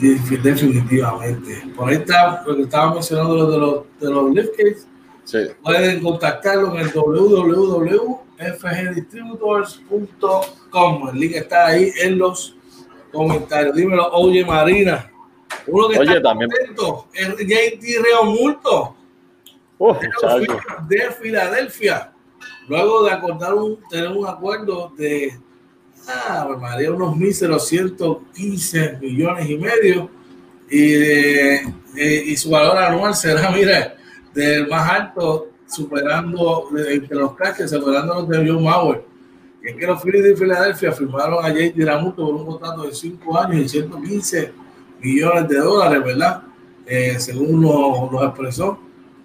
[0.00, 1.62] Definitivamente.
[1.76, 4.86] Por ahí está lo que estaba mencionando de los, de los liftgates.
[5.24, 5.38] Sí.
[5.62, 11.08] Pueden contactarlo en el www fgdistributors.com.
[11.08, 12.56] El link está ahí en los
[13.12, 13.76] comentarios.
[13.76, 15.10] Dímelo, oye Marina.
[15.66, 16.48] Uno que oye, está también.
[16.50, 18.96] contento es JT Reomulto
[19.78, 20.48] uh, de,
[20.88, 22.12] de Filadelfia.
[22.70, 25.36] Luego de acordar un, tener un acuerdo de
[26.06, 30.08] ah, María, unos 1.015 millones y medio
[30.70, 31.74] y, de,
[32.26, 33.96] y su valor anual será, mira,
[34.32, 39.02] del más alto superando entre los caches, superando los de John Mauer.
[39.64, 43.36] es que los Phillies de Filadelfia firmaron a JT Ramuto por un contrato de 5
[43.36, 44.52] años y 115
[45.00, 46.44] millones de dólares, ¿verdad?
[46.86, 48.78] Eh, según nos, expresó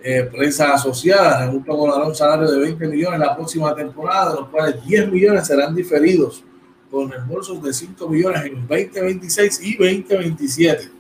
[0.08, 4.50] eh, prensa asociada, Ramuto cobrará un salario de 20 millones la próxima temporada, de los
[4.50, 6.44] cuales 10 millones serán diferidos
[6.92, 10.92] con reembolsos de 5 millones en 2026 y 2027.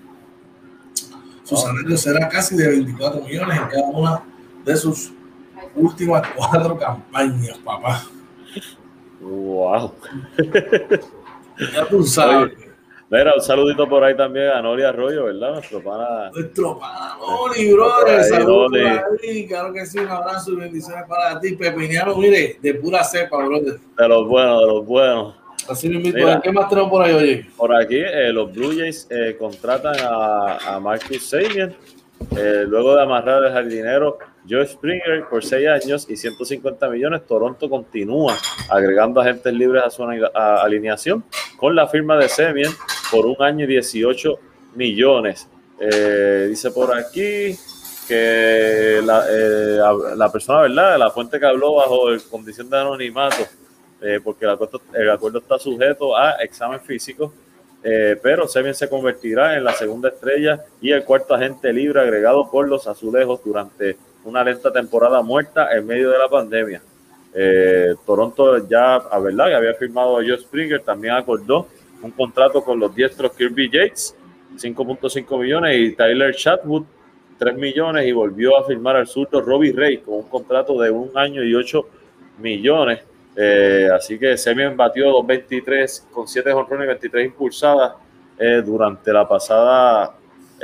[1.43, 4.23] Su salario será casi de 24 millones en cada una
[4.65, 5.13] de sus
[5.75, 8.07] últimas cuatro campañas, papá.
[9.21, 9.93] Wow.
[11.73, 12.64] Ya tú sabes.
[13.15, 15.53] Mira, un saludito por ahí también a Nori Arroyo, ¿verdad?
[15.53, 16.29] Nuestro pana.
[16.33, 18.23] Nuestro pana Nori, brother.
[18.25, 18.71] Saludos
[19.23, 19.47] ahí.
[19.47, 21.55] Claro que sí, un abrazo y bendiciones para ti.
[21.55, 23.79] Pepiniano, mire, de pura cepa, brother.
[23.97, 25.35] De los buenos, de los buenos.
[25.69, 27.49] Así mismo, ¿qué más tenemos por ahí, oye?
[27.55, 31.73] Por aquí, eh, los Blue Jays eh, contratan a, a Marcus Sabian
[32.37, 34.17] eh, luego de amarrar el jardinero
[34.47, 38.37] Joe Springer por 6 años y 150 millones, Toronto continúa
[38.69, 41.23] agregando agentes libres a su alineación
[41.57, 42.71] con la firma de Semien
[43.11, 44.39] por un año y 18
[44.75, 45.47] millones.
[45.79, 47.57] Eh, dice por aquí
[48.07, 49.79] que la, eh,
[50.15, 50.99] la, persona, ¿verdad?
[50.99, 53.43] La fuente que habló bajo condición de anonimato,
[54.23, 57.33] porque el acuerdo, el está sujeto a examen físico
[57.87, 62.49] eh, pero Semien se convertirá en la segunda estrella y el cuarto agente libre agregado
[62.49, 63.95] por los azulejos durante
[64.25, 66.81] una lenta temporada muerta en medio de la pandemia.
[67.33, 71.67] Eh, Toronto ya, a verdad, que había firmado a Joe Springer, también acordó
[72.01, 74.15] un contrato con los diestros Kirby Yates,
[74.57, 76.83] 5.5 millones, y Tyler Chatwood,
[77.37, 81.11] 3 millones, y volvió a firmar al surto Robbie Ray con un contrato de un
[81.15, 81.87] año y 8
[82.39, 83.01] millones.
[83.35, 87.93] Eh, así que Semien batió 2.23 con 7 jonrones y 23 impulsadas
[88.39, 90.15] eh, durante la pasada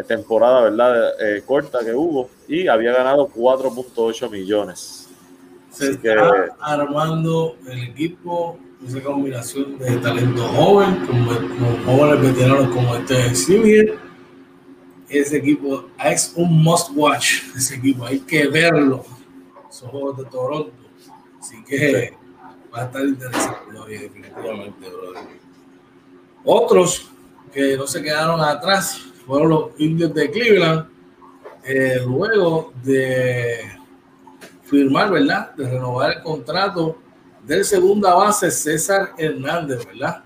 [0.07, 1.13] temporada, ¿verdad?
[1.45, 5.09] corta que hubo y había ganado 4.8 millones.
[5.71, 13.33] Se está armando el equipo, esa combinación de talento joven, con, jóvenes veteranos como este
[13.33, 13.93] Semien.
[15.07, 17.43] Ese equipo es un must watch.
[17.55, 19.05] Ese equipo hay que verlo.
[19.69, 20.73] Son juegos de Toronto.
[21.39, 22.13] Así que
[22.73, 25.23] va a estar interesante hoy, definitivamente, brother.
[26.43, 27.09] Otros
[27.53, 30.87] que no se quedaron atrás fueron los indios de Cleveland,
[31.63, 33.59] eh, luego de
[34.63, 35.53] firmar, ¿verdad?
[35.55, 36.97] De renovar el contrato
[37.45, 40.23] del segunda base César Hernández, ¿verdad?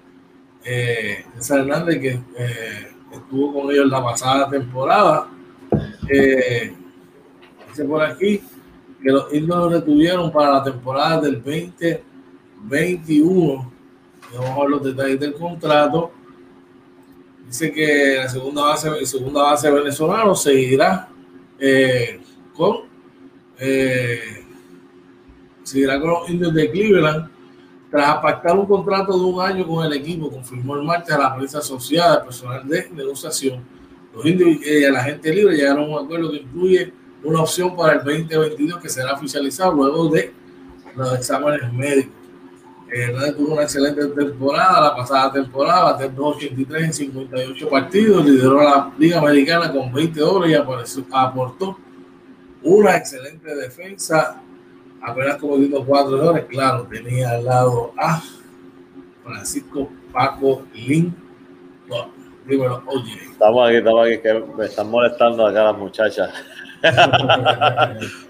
[0.65, 5.29] eh, César Hernández, que eh, estuvo con ellos la pasada temporada.
[6.07, 6.75] Dice
[7.87, 8.41] por aquí
[9.01, 13.71] que los indios lo retuvieron para la temporada del 2021.
[14.33, 16.11] Vamos a ver los detalles del contrato.
[17.57, 21.07] Dice que la segunda base, el segunda base venezolano seguirá
[21.57, 22.19] eh,
[22.53, 22.79] con
[23.57, 24.43] eh,
[25.63, 27.29] seguirá con los indios de Cleveland
[27.89, 31.33] tras pactar un contrato de un año con el equipo, confirmó el martes a la
[31.33, 33.63] prensa asociada, personal de negociación.
[34.13, 36.91] Los indios y el agente libre llegaron a un acuerdo que incluye
[37.23, 40.33] una opción para el 2022 que será oficializado luego de
[40.93, 42.24] los exámenes médicos.
[43.01, 48.91] Hernández tuvo una excelente temporada, la pasada temporada, batió 283 en 58 partidos, lideró la
[48.97, 51.77] Liga Americana con 20 horas y apareció, aportó
[52.63, 54.41] una excelente defensa,
[55.01, 58.21] apenas cometiendo cuatro horas, claro, tenía al lado a
[59.23, 61.13] Francisco Paco Lin.
[62.45, 63.11] Primero, oye.
[63.29, 66.29] Estamos aquí, estamos aquí, que me están molestando acá las muchachas.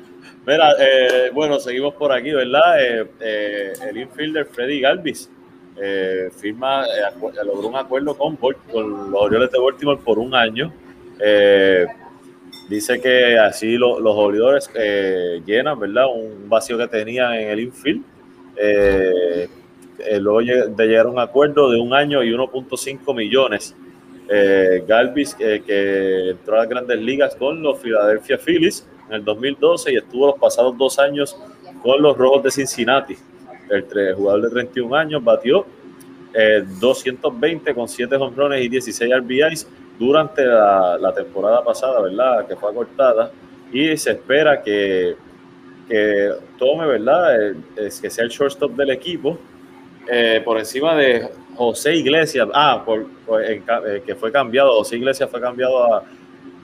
[0.45, 2.79] Mira, eh, bueno, seguimos por aquí, ¿verdad?
[2.79, 5.29] Eh, eh, el infielder Freddy Galvis
[6.37, 6.85] firma,
[7.43, 10.71] logró un acuerdo con, con, los Orioles de Baltimore por un año.
[12.69, 14.69] dice que así los Orioles
[15.45, 16.05] llenan, ¿verdad?
[16.13, 18.03] Un vacío que tenían en el infield.
[20.19, 23.75] luego de llegar a un acuerdo de un año y 1.5 millones
[24.29, 29.93] eh, Galvis, que entró a las grandes ligas con los Philadelphia Phillies en el 2012
[29.93, 31.38] y estuvo los pasados dos años
[31.82, 33.16] con los Rojos de Cincinnati.
[33.70, 35.66] El jugador de 31 años batió
[36.80, 42.45] 220 eh, con 7 honrones y 16 RBIs durante la, temporada pasada, ¿verdad?
[42.47, 43.32] Que fue acortada
[43.72, 45.16] y se espera que,
[45.88, 47.56] que tome, ¿verdad?
[47.76, 49.39] que sea el shortstop del equipo
[50.08, 53.08] eh, por encima de José Iglesias, ah, por,
[53.41, 53.64] eh,
[54.06, 56.03] que fue cambiado, José Iglesias fue cambiado a,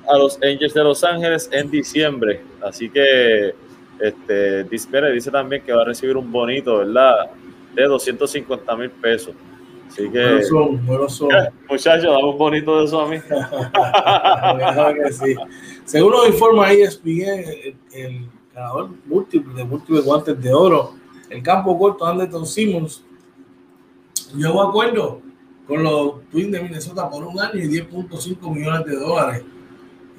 [0.08, 2.42] a, los Angels de Los Ángeles en diciembre.
[2.62, 3.54] Así que
[4.00, 7.32] este, dice, dice también que va a recibir un bonito, ¿verdad?
[7.76, 9.34] De 250 mil pesos.
[9.88, 10.20] Así que.
[10.20, 11.30] Buenos son, buenos son.
[11.70, 13.18] Muchachos, dame un bonito de eso a mí.
[15.04, 15.36] que sí.
[15.86, 20.94] Según nos informa ESPN, el, el ganador múltiple de múltiples guantes de oro,
[21.30, 23.04] el campo corto Anderson Simmons
[24.36, 25.22] Llegó a acuerdo
[25.68, 29.44] con los Twins de Minnesota por un año y 10.5 millones de dólares.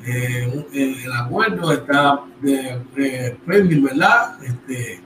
[0.05, 0.67] Eh,
[1.05, 3.37] el acuerdo está de, de
[3.81, 4.43] ¿verdad?
[4.43, 5.01] Este,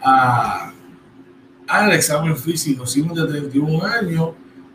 [0.00, 4.30] al examen físico, Simón de 31 años,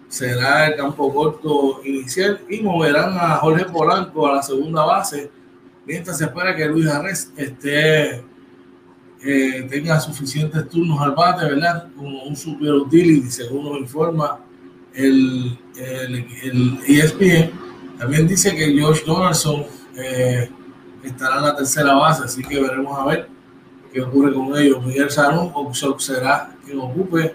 [0.07, 5.31] será el campo corto inicial y moverán a Jorge Polanco a la segunda base,
[5.85, 8.23] mientras se espera que Luis Arres esté
[9.25, 11.87] eh, tenga suficientes turnos al bate, ¿verdad?
[11.95, 14.39] Como un super utility, según nos informa
[14.93, 17.62] el, el, ESPN.
[18.03, 19.63] También dice que Josh Donaldson
[19.95, 20.49] eh,
[21.05, 23.29] estará en la tercera base, así que veremos a ver
[23.93, 24.85] qué ocurre con ellos.
[24.85, 25.53] Miguel Sanón
[25.99, 27.33] será quien ocupe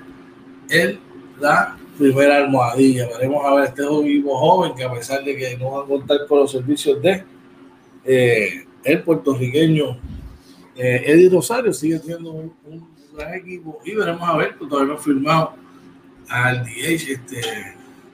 [0.68, 1.00] el,
[1.40, 3.08] la primera almohadilla.
[3.08, 6.26] Veremos a ver este equipo joven que a pesar de que no va a contar
[6.28, 7.24] con los servicios de
[8.04, 9.96] eh, el puertorriqueño
[10.76, 12.52] eh, Eddie Rosario sigue siendo un,
[13.16, 15.54] gran equipo y veremos a ver, pues, todavía no firmado
[16.28, 17.40] al DH este,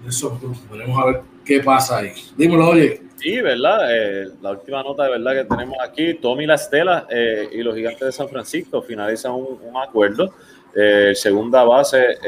[0.05, 0.62] Nelson Cruz.
[0.70, 2.12] Veremos a ver qué pasa ahí.
[2.36, 3.03] Dímelo, oye.
[3.16, 3.88] Sí, ¿verdad?
[3.90, 7.74] Eh, la última nota de verdad que tenemos aquí, Tommy La Estela eh, y los
[7.74, 10.34] gigantes de San Francisco finalizan un, acuerdo.
[10.74, 12.18] el segunda base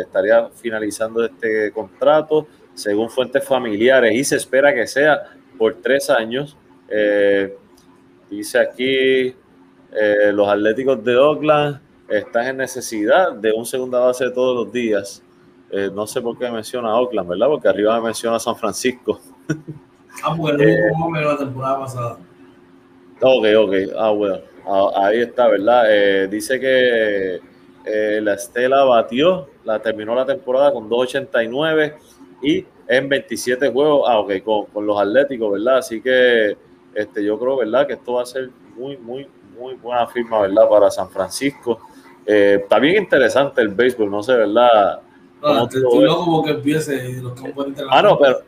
[0.00, 5.22] estaría finalizando este contrato según fuentes familiares y se espera que sea
[5.56, 6.56] por tres años.
[8.30, 9.34] dice aquí
[9.92, 15.22] eh, los Atléticos de Oakland están en necesidad de un segunda base todos los días.
[15.70, 17.48] Eh, no sé por qué menciona Oakland, ¿verdad?
[17.48, 19.20] Porque arriba me menciona San Francisco.
[20.24, 20.90] ah, porque eh,
[21.24, 22.18] la temporada pasada.
[23.20, 23.74] Ok, ok.
[23.96, 24.38] Ah, bueno.
[24.66, 25.84] Ah, ahí está, ¿verdad?
[25.88, 27.40] Eh, dice que
[28.20, 31.94] la Estela batió, la terminó la temporada con 2.89
[32.42, 35.78] y en 27 juegos, ah, ok, con, con los Atléticos, ¿verdad?
[35.78, 36.56] Así que
[36.94, 37.86] este, yo creo, ¿verdad?
[37.86, 40.68] Que esto va a ser muy, muy, muy buena firma, ¿verdad?
[40.68, 41.80] Para San Francisco.
[42.26, 45.00] Eh, está bien interesante el béisbol, no sé, ¿verdad?
[45.42, 48.42] No, estoy loco que empiece los campos Ah, no, pero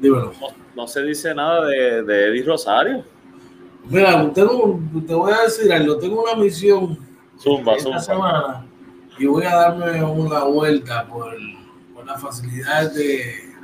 [0.00, 0.32] no,
[0.74, 3.04] no, se dice nada de, de Eddie Rosario.
[3.88, 4.46] Mira, usted
[5.06, 6.98] te voy a decir algo, tengo una misión
[7.38, 8.66] zumba, esta semana
[9.18, 11.34] y voy a darme una vuelta por,
[11.94, 13.54] por las facilidades de,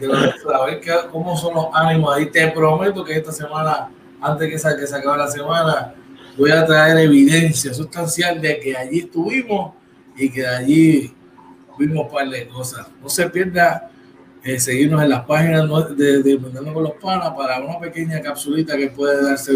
[0.00, 0.80] de saber
[1.10, 2.26] cómo son los ánimos ahí.
[2.26, 3.90] Te prometo que esta semana
[4.20, 5.94] antes que se, que se acabe la semana,
[6.36, 9.74] voy a traer evidencia sustancial de que allí estuvimos
[10.16, 11.14] y que allí
[11.78, 12.86] vimos un par de cosas.
[13.00, 13.90] No se pierda
[14.44, 16.38] eh, seguirnos en las páginas de, de
[16.72, 19.52] con los Panas para una pequeña capsulita que puede darse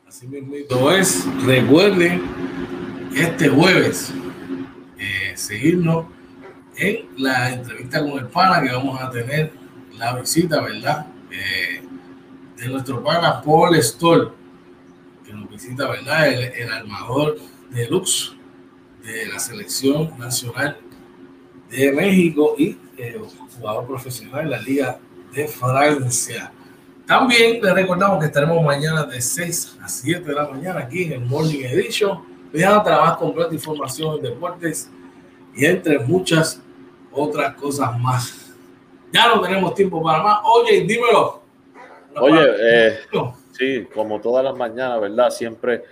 [0.08, 1.28] Así mismo es.
[1.46, 2.22] Recuerden
[3.16, 4.14] este jueves
[4.98, 6.06] eh, seguirnos
[6.78, 9.52] en la entrevista con el pana que vamos a tener
[9.98, 11.08] la visita, ¿verdad?
[11.32, 11.82] Eh,
[12.58, 14.32] de nuestro pana Paul Stoll,
[15.26, 16.28] que nos visita, ¿verdad?
[16.28, 17.36] El, el armador
[17.76, 18.34] deluxe
[19.04, 20.78] de la selección nacional
[21.70, 23.22] de México y eh,
[23.58, 25.00] jugador profesional en la Liga
[25.34, 26.52] de Francia.
[27.06, 31.12] También les recordamos que estaremos mañana de 6 a 7 de la mañana aquí en
[31.14, 32.20] el Morning Edition.
[32.56, 34.90] a trabajar completa información en deportes
[35.54, 36.62] y entre muchas
[37.12, 38.56] otras cosas más.
[39.12, 40.40] Ya no tenemos tiempo para más.
[40.46, 41.42] Oye, dímelo.
[42.18, 43.00] Oye, eh,
[43.52, 45.30] sí, como todas las mañanas, ¿verdad?
[45.30, 45.84] Siempre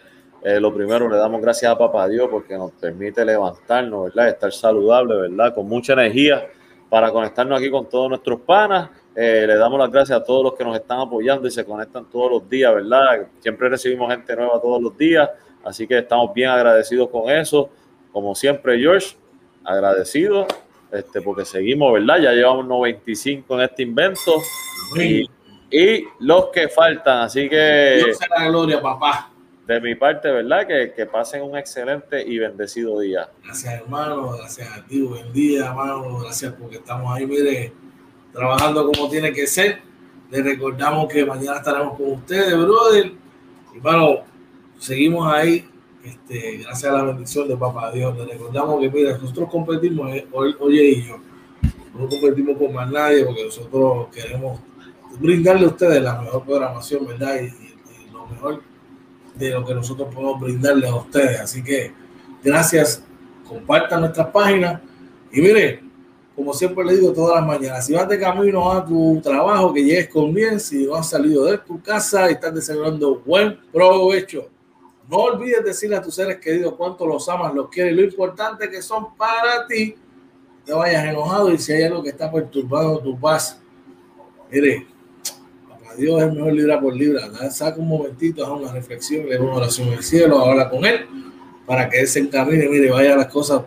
[0.43, 4.27] eh, lo primero, le damos gracias a Papá Dios porque nos permite levantarnos, ¿verdad?
[4.27, 5.55] Estar saludable, ¿verdad?
[5.55, 6.45] Con mucha energía
[6.89, 8.89] para conectarnos aquí con todos nuestros panas.
[9.15, 12.09] Eh, le damos las gracias a todos los que nos están apoyando y se conectan
[12.09, 13.27] todos los días, ¿verdad?
[13.39, 15.29] Siempre recibimos gente nueva todos los días,
[15.63, 17.69] así que estamos bien agradecidos con eso.
[18.11, 19.15] Como siempre, George,
[19.63, 20.45] agradecido,
[20.91, 22.19] este, porque seguimos, ¿verdad?
[22.19, 24.41] Ya llevamos 95 en este invento
[24.97, 25.25] y,
[25.71, 28.01] y los que faltan, así que...
[28.03, 29.32] Dios sea la gloria, papá
[29.67, 30.67] de mi parte, ¿verdad?
[30.67, 33.29] Que, que, pasen un excelente y bendecido día.
[33.43, 34.31] Gracias, hermano.
[34.37, 35.01] Gracias a ti.
[35.01, 36.19] Buen día, hermano.
[36.19, 37.71] Gracias porque estamos ahí, mire,
[38.33, 39.79] trabajando como tiene que ser.
[40.29, 43.13] Les recordamos que mañana estaremos con ustedes, brother.
[43.73, 44.19] Y, bueno,
[44.79, 45.69] seguimos ahí.
[46.03, 48.17] Este, gracias a la bendición de Papá Dios.
[48.17, 51.17] Les recordamos que, mira, nosotros competimos, eh, oye y yo.
[51.97, 54.59] No competimos con más nadie porque nosotros queremos
[55.19, 57.35] brindarle a ustedes la mejor programación, ¿verdad?
[57.39, 58.61] y, y lo mejor
[59.35, 61.39] de lo que nosotros podemos brindarles a ustedes.
[61.39, 61.91] Así que
[62.43, 63.03] gracias,
[63.47, 64.81] compartan nuestras páginas
[65.31, 65.81] y mire,
[66.35, 69.83] como siempre le digo todas las mañanas, si vas de camino a tu trabajo, que
[69.83, 74.49] llegues con bien, si no has salido de tu casa y estás desarrollando buen provecho.
[75.09, 78.81] No olvides decirle a tus seres queridos cuánto los amas, los quieres, lo importante que
[78.81, 79.95] son para ti.
[80.65, 83.61] Te vayas enojado y si hay algo que está perturbando tu paz,
[84.49, 84.87] mire,
[85.97, 87.21] Dios es mejor libra por libra.
[87.51, 91.05] Saca un momentito, haz una reflexión, le una oración al cielo, habla con Él,
[91.65, 93.61] para que Él se encamine, mire, vaya las cosas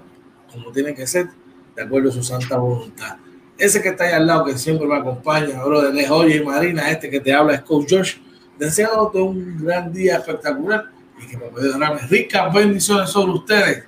[0.53, 1.29] como tienen que ser,
[1.75, 3.17] de acuerdo a su santa voluntad.
[3.59, 7.09] Ese que está ahí al lado, que siempre me acompaña, brother, es Oye Marina, este
[7.09, 8.21] que te habla es Coach George,
[8.59, 10.91] deseándote un gran día espectacular
[11.23, 13.85] y que me pueda darme ricas bendiciones sobre ustedes.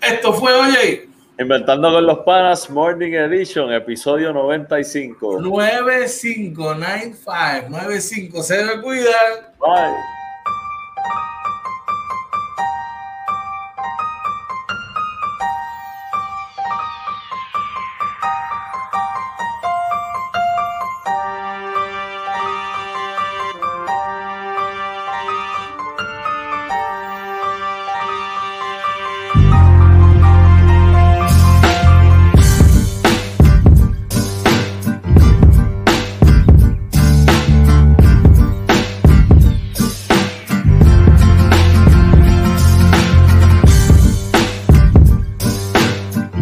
[0.00, 1.07] Esto fue Oye.
[1.40, 5.40] Inventando con los panas, Morning Edition, episodio 95.
[5.40, 9.52] 9595, 95, se me cuida.
[9.60, 9.94] Bye.